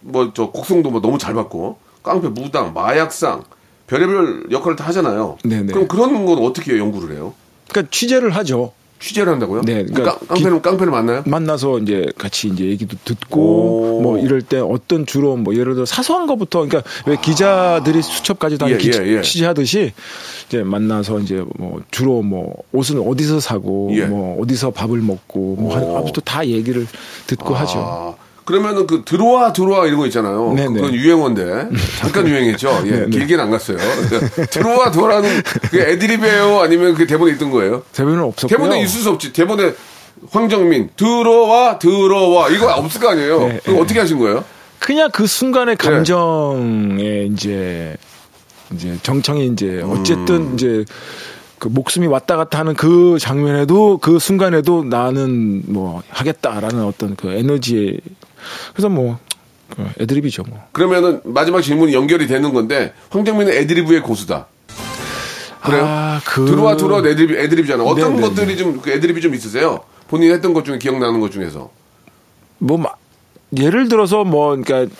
뭐 0.00 0.32
저 0.34 0.50
곡성도 0.50 0.90
뭐 0.90 1.00
너무 1.00 1.18
잘 1.18 1.34
받고 1.34 1.83
깡패, 2.04 2.28
무당, 2.28 2.72
마약상 2.72 3.42
별의별 3.88 4.46
역할을 4.52 4.76
다 4.76 4.84
하잖아요. 4.86 5.38
네네. 5.42 5.72
그럼 5.72 5.88
그런 5.88 6.24
건 6.24 6.38
어떻게 6.38 6.78
연구를 6.78 7.16
해요? 7.16 7.34
그러니까 7.68 7.90
취재를 7.90 8.30
하죠. 8.30 8.72
취재를 9.00 9.32
한다고요? 9.32 9.62
네, 9.62 9.84
그러니까 9.84 10.18
깡, 10.18 10.26
깡패는 10.28 10.62
깡패를 10.62 10.90
만나요? 10.90 11.22
만나서 11.26 11.78
이제 11.80 12.06
같이 12.16 12.48
이제 12.48 12.64
얘기도 12.64 12.96
오. 12.96 13.00
듣고 13.04 14.00
뭐 14.02 14.18
이럴 14.18 14.40
때 14.40 14.58
어떤 14.58 15.04
주로 15.04 15.36
뭐 15.36 15.54
예를 15.54 15.74
들어 15.74 15.84
사소한 15.84 16.26
것부터 16.26 16.64
그러니까 16.66 16.88
왜 17.06 17.16
기자들이 17.20 18.00
수첩까지 18.00 18.56
다 18.56 18.70
예, 18.70 18.78
기- 18.78 18.90
예, 18.94 19.16
예. 19.18 19.20
취재하듯이 19.20 19.92
이제 20.48 20.62
만나서 20.62 21.18
이제 21.20 21.44
뭐 21.58 21.82
주로 21.90 22.22
뭐 22.22 22.54
옷은 22.72 22.98
어디서 23.06 23.40
사고 23.40 23.90
예. 23.92 24.06
뭐 24.06 24.40
어디서 24.40 24.70
밥을 24.70 24.98
먹고 25.00 25.56
뭐 25.58 25.76
오. 25.76 25.96
하부터 25.98 26.22
다 26.22 26.46
얘기를 26.46 26.86
듣고 27.26 27.54
하죠. 27.54 28.16
아, 28.44 28.46
그러면은 28.46 28.86
그 28.86 29.02
들어와 29.04 29.52
들어와 29.52 29.86
이런 29.86 29.98
거 29.98 30.06
있잖아요. 30.06 30.52
네네. 30.54 30.74
그건 30.74 30.94
유행어인데 30.94 31.68
잠깐 31.98 32.26
유행했죠. 32.28 32.82
예, 32.86 32.90
네네. 32.90 33.10
길게는 33.10 33.44
안 33.44 33.50
갔어요. 33.50 33.78
들어와 34.50 34.90
들어와는 34.90 35.42
그 35.70 35.78
애드립이에요, 35.80 36.60
아니면 36.60 36.94
그 36.94 37.06
대본에 37.06 37.32
있던 37.32 37.50
거예요? 37.50 37.82
대본은 37.92 38.22
없었고요. 38.22 38.56
대본에 38.56 38.82
있을 38.82 39.00
수 39.00 39.10
없지. 39.10 39.32
대본에 39.32 39.74
황정민 40.30 40.90
들어와 40.96 41.78
들어와 41.78 42.48
이거 42.50 42.72
없을 42.72 43.00
거 43.00 43.10
아니에요. 43.10 43.38
네, 43.40 43.60
그거 43.64 43.72
네. 43.72 43.80
어떻게 43.80 44.00
하신 44.00 44.18
거예요? 44.18 44.44
그냥 44.78 45.10
그 45.12 45.26
순간의 45.26 45.76
감정에 45.76 47.28
이제 47.32 47.96
이제 48.72 48.98
정청이 49.02 49.46
이제 49.48 49.82
어쨌든 49.82 50.34
음. 50.34 50.54
이제 50.54 50.84
그 51.58 51.68
목숨이 51.68 52.06
왔다 52.06 52.36
갔다 52.36 52.58
하는 52.58 52.74
그 52.74 53.16
장면에도 53.18 53.98
그 53.98 54.18
순간에도 54.18 54.84
나는 54.84 55.62
뭐 55.66 56.02
하겠다라는 56.10 56.84
어떤 56.84 57.16
그 57.16 57.30
에너지에 57.32 57.98
그래서 58.72 58.88
뭐그 58.88 59.20
애드립이죠 60.00 60.42
뭐. 60.44 60.60
그러면은 60.72 61.20
마지막 61.24 61.60
질문이 61.60 61.94
연결이 61.94 62.26
되는 62.26 62.52
건데 62.52 62.92
황정민은 63.10 63.52
애드리브의 63.52 64.00
고수다. 64.02 64.46
그래요? 65.62 65.84
아, 65.86 66.20
그 66.26 66.44
들어와 66.44 66.76
들어와 66.76 67.00
애드립 67.00 67.38
애드립이잖아. 67.38 67.82
어떤 67.84 68.16
네네네. 68.16 68.28
것들이 68.28 68.56
좀그 68.58 68.90
애드립이 68.90 69.20
좀 69.22 69.34
있으세요? 69.34 69.80
본인이 70.08 70.32
했던 70.32 70.52
것 70.52 70.64
중에 70.64 70.78
기억나는 70.78 71.20
것 71.20 71.30
중에서. 71.32 71.70
뭐 72.58 72.76
마- 72.76 72.90
예를 73.56 73.88
들어서 73.88 74.24
뭐 74.24 74.54
그러니까 74.56 74.86
저 74.86 74.90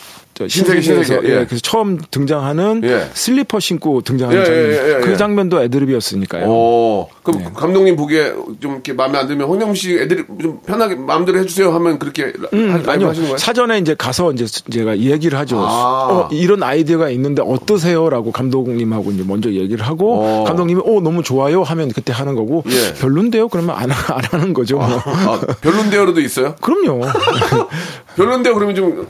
신세계, 0.48 0.80
신세계, 0.80 1.28
예, 1.28 1.40
예. 1.40 1.44
그래서 1.46 1.60
처음 1.62 1.98
등장하는 2.10 2.80
예. 2.84 3.08
슬리퍼 3.14 3.60
신고 3.60 4.00
등장하는 4.00 4.40
예, 4.40 4.44
장면 4.44 4.64
예, 4.64 4.72
예, 4.72 4.94
예, 4.96 5.00
그 5.00 5.12
예. 5.12 5.16
장면도 5.16 5.62
애드립이었으니까요. 5.62 6.46
오, 6.46 7.08
그럼 7.22 7.42
네. 7.42 7.48
감독님 7.54 7.96
보기에 7.96 8.32
좀 8.60 8.72
이렇게 8.72 8.92
마음에 8.92 9.18
안 9.18 9.26
들면 9.28 9.48
황정민 9.48 9.74
씨 9.76 9.94
애드립 9.98 10.26
좀 10.40 10.60
편하게 10.66 10.96
마음대로 10.96 11.38
해주세요 11.38 11.72
하면 11.72 11.98
그렇게 11.98 12.32
음, 12.52 12.70
하, 12.70 12.92
아니요. 12.92 13.08
하시는 13.08 13.26
거예요? 13.28 13.38
사전에 13.38 13.78
이제 13.78 13.94
가서 13.96 14.32
이제 14.32 14.46
스- 14.46 14.64
제가 14.70 14.98
얘기를 14.98 15.38
하죠. 15.38 15.58
아. 15.60 16.08
어, 16.10 16.28
이런 16.32 16.62
아이디어가 16.62 17.10
있는데 17.10 17.42
어떠세요라고 17.44 18.32
감독님하고 18.32 19.12
이제 19.12 19.22
먼저 19.26 19.50
얘기를 19.50 19.84
하고 19.86 20.20
어. 20.24 20.44
감독님이 20.44 20.80
어 20.84 21.00
너무 21.00 21.22
좋아요 21.22 21.62
하면 21.62 21.90
그때 21.92 22.12
하는 22.12 22.34
거고 22.34 22.64
예. 22.68 22.94
별론데요 22.94 23.48
그러면 23.48 23.76
안, 23.76 23.90
하- 23.90 24.16
안 24.16 24.24
하는 24.24 24.52
거죠. 24.52 24.76
뭐. 24.78 24.84
아, 24.86 25.40
별론데요로도 25.60 26.20
있어요? 26.20 26.56
그럼요. 26.60 27.00
별론데요 28.16 28.54
그러면 28.54 28.74
좀 28.74 29.06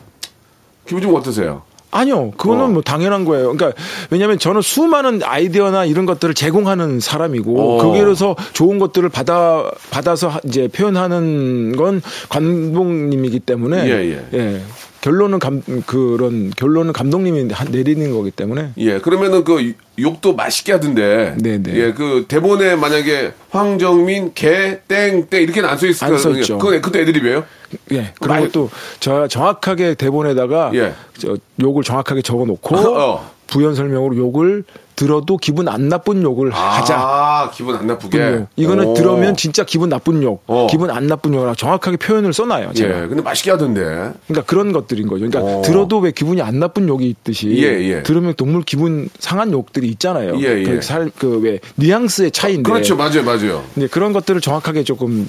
기분 0.87 1.03
좀 1.03 1.15
어떠세요? 1.15 1.63
아니요. 1.91 2.33
그거는 2.33 2.65
어. 2.65 2.69
뭐 2.69 2.83
당연한 2.83 3.25
거예요. 3.25 3.53
그러니까 3.55 3.81
왜냐하면 4.11 4.39
저는 4.41 4.63
수많은 4.63 5.23
아이디어나 5.23 5.85
이런 5.85 6.07
것들을 6.07 6.35
제공하는 6.35 6.99
사람이고 6.99 7.79
어. 7.79 7.83
거기에서 7.83 8.35
좋은 8.53 8.81
것들을 8.81 9.09
받아 9.11 9.71
받아서 9.93 10.27
하- 10.29 10.41
이제 10.45 10.67
표현하는 10.67 11.77
건 11.77 12.03
감독님이기 12.31 13.39
때문에 13.41 13.89
예, 13.89 14.25
예. 14.35 14.61
결론은 15.05 15.39
감 15.39 15.61
그런 15.85 16.49
결론은 16.57 16.95
감독님이 16.95 17.53
하- 17.53 17.65
내리는 17.67 18.11
거기 18.11 18.31
때문에 18.31 18.71
예, 18.79 18.99
그러면은 19.01 19.45
그 19.45 19.75
욕도 19.99 20.35
맛있게 20.35 20.73
하던데. 20.73 21.35
네, 21.37 21.59
네. 21.63 21.75
예, 21.75 21.93
그 21.93 22.25
대본에 22.27 22.75
만약에 22.75 23.33
황정민 23.51 24.33
개 24.33 24.81
땡땡 24.89 25.43
이렇게는 25.43 25.69
안 25.69 25.77
써 25.77 25.87
있을 25.87 26.05
안써 26.07 26.31
거예요. 26.31 26.41
있죠. 26.41 26.57
그건 26.57 26.81
그것도 26.81 27.01
애드립이에요? 27.01 27.45
예 27.93 28.15
그런 28.19 28.37
많이- 28.39 28.47
것도 28.47 28.71
저 28.99 29.29
정확하게 29.29 29.93
대본에다가 29.97 30.71
예. 30.73 30.95
저 31.19 31.37
욕을 31.61 31.83
정확하게 31.83 32.23
적어 32.23 32.47
놓고 32.47 32.75
어. 32.97 33.31
부연 33.47 33.75
설명으로 33.75 34.17
욕을 34.17 34.65
들어도 34.97 35.37
기분 35.37 35.69
안 35.69 35.89
나쁜 35.89 36.23
욕을 36.23 36.51
하자. 36.51 36.97
아, 36.97 37.51
기분 37.53 37.75
안 37.77 37.87
나쁘게. 37.87 38.19
욕. 38.19 38.47
이거는 38.57 38.85
오. 38.87 38.95
들으면 38.95 39.37
진짜 39.37 39.65
기분 39.65 39.89
나쁜 39.89 40.23
욕, 40.23 40.43
어. 40.47 40.67
기분 40.71 40.91
안 40.91 41.07
나쁜 41.07 41.35
욕이라 41.35 41.55
정확하게 41.55 41.97
표현을 41.97 42.33
써놔요. 42.33 42.71
예, 42.71 42.75
제가. 42.75 43.09
근데 43.09 43.23
맛있게 43.23 43.51
하던데. 43.51 43.81
그러니까 44.27 44.43
그런 44.47 44.73
것들인 44.73 45.09
거죠. 45.09 45.29
그러니까 45.29 45.41
어. 45.41 45.63
들어도 45.63 45.99
왜 45.99 46.11
기분이 46.11 46.43
안 46.43 46.59
나쁜 46.59 46.89
욕이 46.89 47.09
있듯이 47.09 47.51
예, 47.59 47.81
예. 47.89 48.03
들으면 48.03 48.35
동물 48.35 48.63
기분 48.63 49.09
상한 49.19 49.53
욕들이 49.53 49.89
있잖아요. 49.89 50.39
예, 50.41 50.61
예. 50.61 50.65
그살그왜 50.65 51.61
뉘앙스의 51.77 52.31
차이인데. 52.31 52.71
그렇죠, 52.71 52.97
맞아요, 52.97 53.25
맞아요. 53.25 53.65
네, 53.75 53.87
그런 53.89 54.13
것들을 54.13 54.41
정확하게 54.41 54.85
조금 54.85 55.27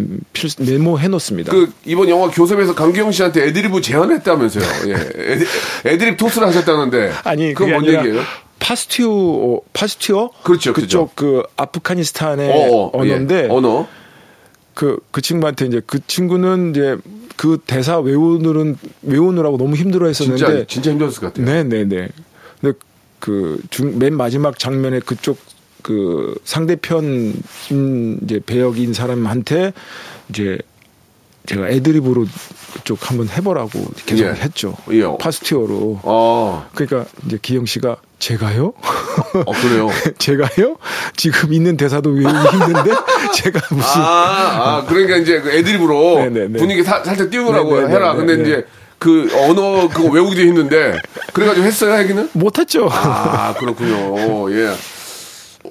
음, 0.00 0.20
필 0.32 0.50
메모해 0.58 1.08
놓습니다. 1.08 1.52
그 1.52 1.72
이번 1.84 2.08
영화 2.08 2.28
교섭에서 2.28 2.74
강기영 2.74 3.12
씨한테 3.12 3.46
애드립을 3.48 3.82
제안했다면서요. 3.82 4.64
예, 4.88 4.92
애드, 5.32 5.44
애드립 5.86 6.16
토스를 6.16 6.48
하셨다는데. 6.48 7.12
아니 7.24 7.54
그건 7.54 7.72
뭔 7.72 7.86
얘기예요? 7.86 8.20
파스티오 8.66 9.62
파스티오 9.72 10.30
그렇죠, 10.42 10.72
그쪽 10.72 11.14
그 11.14 11.44
아프가니스탄의 11.56 12.50
어, 12.50 12.76
어, 12.76 12.90
언어인데 12.98 13.44
예. 13.44 13.48
언어. 13.48 13.86
그, 14.74 14.98
그 15.12 15.22
친구한테 15.22 15.66
이제 15.66 15.80
그 15.86 16.04
친구는 16.04 16.70
이제 16.70 16.96
그 17.36 17.58
대사 17.64 18.00
외우느는 18.00 18.76
외우느라고 19.02 19.56
너무 19.56 19.76
힘들어 19.76 20.08
했었는데 20.08 20.44
진짜 20.44 20.64
진짜 20.66 20.90
힘들었을 20.90 21.20
것 21.20 21.34
같아요. 21.34 21.46
네네네. 21.46 22.08
근데 22.60 22.78
그중 23.20 23.81
맨 23.81 24.16
마지막 24.16 24.58
장면에 24.58 24.98
그쪽 24.98 25.38
그 25.82 26.36
상대편인 26.42 28.18
이제 28.24 28.40
배역인 28.44 28.94
사람한테 28.94 29.74
이제 30.28 30.58
제가 31.46 31.68
애드립으로 31.68 32.26
그쪽 32.74 33.08
한번 33.10 33.28
해보라고 33.28 33.70
계속 34.04 34.24
예. 34.24 34.30
했죠. 34.30 34.76
예. 34.90 35.04
파스티어로. 35.18 36.00
어, 36.02 36.66
그러니까 36.74 37.08
이제 37.26 37.38
기영 37.40 37.66
씨가 37.66 37.96
제가요? 38.18 38.72
어 39.46 39.52
그래요. 39.52 39.88
제가요? 40.18 40.76
지금 41.16 41.52
있는 41.52 41.76
대사도 41.76 42.10
외우기 42.10 42.28
힘든데 42.48 42.90
제가 43.34 43.60
무슨 43.70 44.00
아, 44.00 44.04
아, 44.04 44.84
그러니까 44.88 45.16
이제 45.16 45.40
그 45.40 45.50
애드립으로 45.50 46.18
네네네. 46.18 46.58
분위기 46.58 46.82
사- 46.82 47.02
살짝 47.04 47.30
띄우라고 47.30 47.74
네네네. 47.76 47.94
해라. 47.94 48.14
근데 48.14 48.36
네. 48.36 48.42
이제 48.42 48.66
그 48.98 49.28
언어 49.34 49.88
그거 49.88 50.08
외우기도 50.08 50.40
힘든데 50.40 50.98
그래가지고 51.34 51.66
했어요, 51.66 51.92
하기는? 51.92 52.30
못했죠. 52.32 52.88
아, 52.90 53.54
그렇군요. 53.58 54.50
예. 54.52 54.72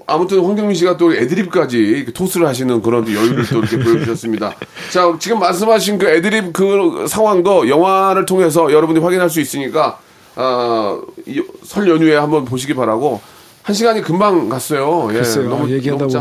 아무튼 0.08 0.44
황정민 0.46 0.76
씨가 0.76 0.98
또 0.98 1.14
애드립까지 1.14 2.08
토스를 2.14 2.48
하시는 2.48 2.82
그런 2.82 3.06
또 3.06 3.14
여유를 3.14 3.46
또 3.48 3.60
이렇게 3.60 3.80
보여주셨습니다. 3.80 4.54
자, 4.92 5.12
지금 5.20 5.40
말씀하신 5.40 5.98
그 5.98 6.08
애드립 6.08 6.54
그 6.54 7.06
상황도 7.08 7.68
영화를 7.70 8.26
통해서 8.26 8.72
여러분이 8.72 9.00
확인할 9.00 9.30
수 9.30 9.42
있으니까, 9.42 9.98
아, 10.36 11.00
이- 11.26 11.42
설 11.64 11.88
연휴에 11.90 12.16
한번 12.16 12.46
보시기 12.46 12.76
바라고, 12.76 13.20
한 13.64 13.74
시간이 13.74 14.02
금방 14.04 14.48
갔어요. 14.48 15.08
예. 15.12 15.16
글쎄요. 15.16 15.50
너무, 15.50 15.66
아, 15.66 15.70
얘기하다 15.70 15.98
너무 16.08 16.12
짜-. 16.12 16.20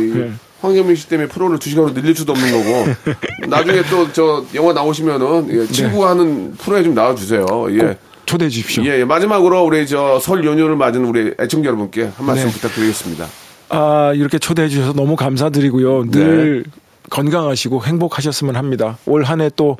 이 0.00 0.04
네. 0.06 0.32
황정민 0.62 0.96
씨 0.96 1.06
때문에 1.08 1.28
프로를 1.28 1.58
두 1.58 1.68
시간으로 1.68 1.92
늘릴 1.92 2.16
수도 2.16 2.32
없는 2.32 2.50
거고, 2.50 2.86
나중에 3.46 3.82
또 3.90 4.08
저 4.12 4.42
영화 4.54 4.72
나오시면은, 4.72 5.48
예, 5.50 5.66
친구가 5.66 6.10
하는 6.10 6.54
프로에 6.56 6.82
좀 6.82 6.94
나와주세요. 6.94 7.46
예. 7.72 7.98
초대해 8.28 8.48
주십시오. 8.50 8.84
예, 8.84 9.00
예. 9.00 9.04
마지막으로 9.04 9.64
우리 9.64 9.86
저 9.86 10.20
설 10.20 10.44
연휴를 10.44 10.76
맞은 10.76 11.04
우리 11.06 11.32
애청자 11.40 11.68
여러분께 11.68 12.10
한 12.16 12.26
말씀 12.26 12.46
네. 12.46 12.52
부탁드리겠습니다. 12.52 13.26
아, 13.70 14.12
이렇게 14.14 14.38
초대해 14.38 14.68
주셔서 14.68 14.92
너무 14.92 15.16
감사드리고요. 15.16 16.10
늘 16.10 16.64
건강하시고 17.10 17.84
행복하셨으면 17.84 18.56
합니다. 18.56 18.98
올 19.06 19.24
한 19.24 19.40
해 19.40 19.50
또 19.56 19.78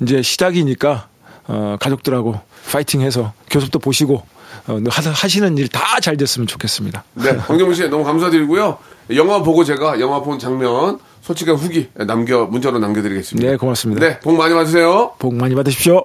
이제 0.00 0.22
시작이니까 0.22 1.08
어, 1.48 1.76
가족들하고 1.80 2.40
파이팅 2.70 3.00
해서 3.00 3.32
교섭도 3.50 3.78
보시고 3.80 4.22
어, 4.68 4.78
하- 4.90 5.10
하시는 5.10 5.58
일 5.58 5.68
다 5.68 5.98
잘 6.00 6.16
됐으면 6.16 6.46
좋겠습니다. 6.46 7.02
네, 7.14 7.30
황정민 7.48 7.74
씨 7.74 7.88
너무 7.88 8.04
감사드리고요. 8.04 8.78
영화 9.16 9.42
보고 9.42 9.64
제가 9.64 9.98
영화 10.00 10.20
본 10.20 10.38
장면 10.38 10.98
솔직한 11.22 11.56
후기 11.56 11.88
남겨 11.94 12.44
문자로 12.44 12.78
남겨드리겠습니다. 12.78 13.50
네, 13.50 13.56
고맙습니다. 13.56 14.06
네, 14.06 14.20
복 14.20 14.36
많이 14.36 14.54
받으세요. 14.54 15.12
복 15.18 15.34
많이 15.34 15.54
받으십시오. 15.54 16.04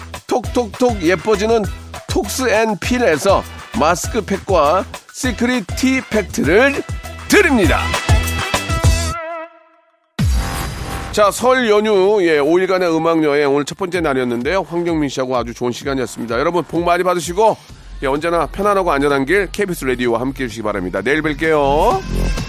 톡톡톡 0.31 1.03
예뻐지는 1.03 1.63
톡스앤필에서 2.09 3.43
마스크팩과 3.77 4.85
시크릿 5.13 5.65
티 5.75 5.99
팩트를 6.09 6.81
드립니다. 7.27 7.81
자, 11.11 11.29
설 11.31 11.69
연휴, 11.69 12.23
예, 12.23 12.39
5일간의 12.39 12.95
음악여행, 12.95 13.53
오늘 13.53 13.65
첫 13.65 13.77
번째 13.77 13.99
날이었는데요. 13.99 14.61
황경민 14.61 15.09
씨하고 15.09 15.35
아주 15.35 15.53
좋은 15.53 15.73
시간이었습니다. 15.73 16.39
여러분, 16.39 16.63
복 16.63 16.85
많이 16.85 17.03
받으시고, 17.03 17.57
예, 18.03 18.07
언제나 18.07 18.45
편안하고 18.45 18.89
안전한 18.89 19.25
길, 19.25 19.51
KBS 19.51 19.83
라디오와 19.83 20.21
함께 20.21 20.45
해주시기 20.45 20.63
바랍니다. 20.63 21.01
내일 21.01 21.21
뵐게요. 21.21 22.40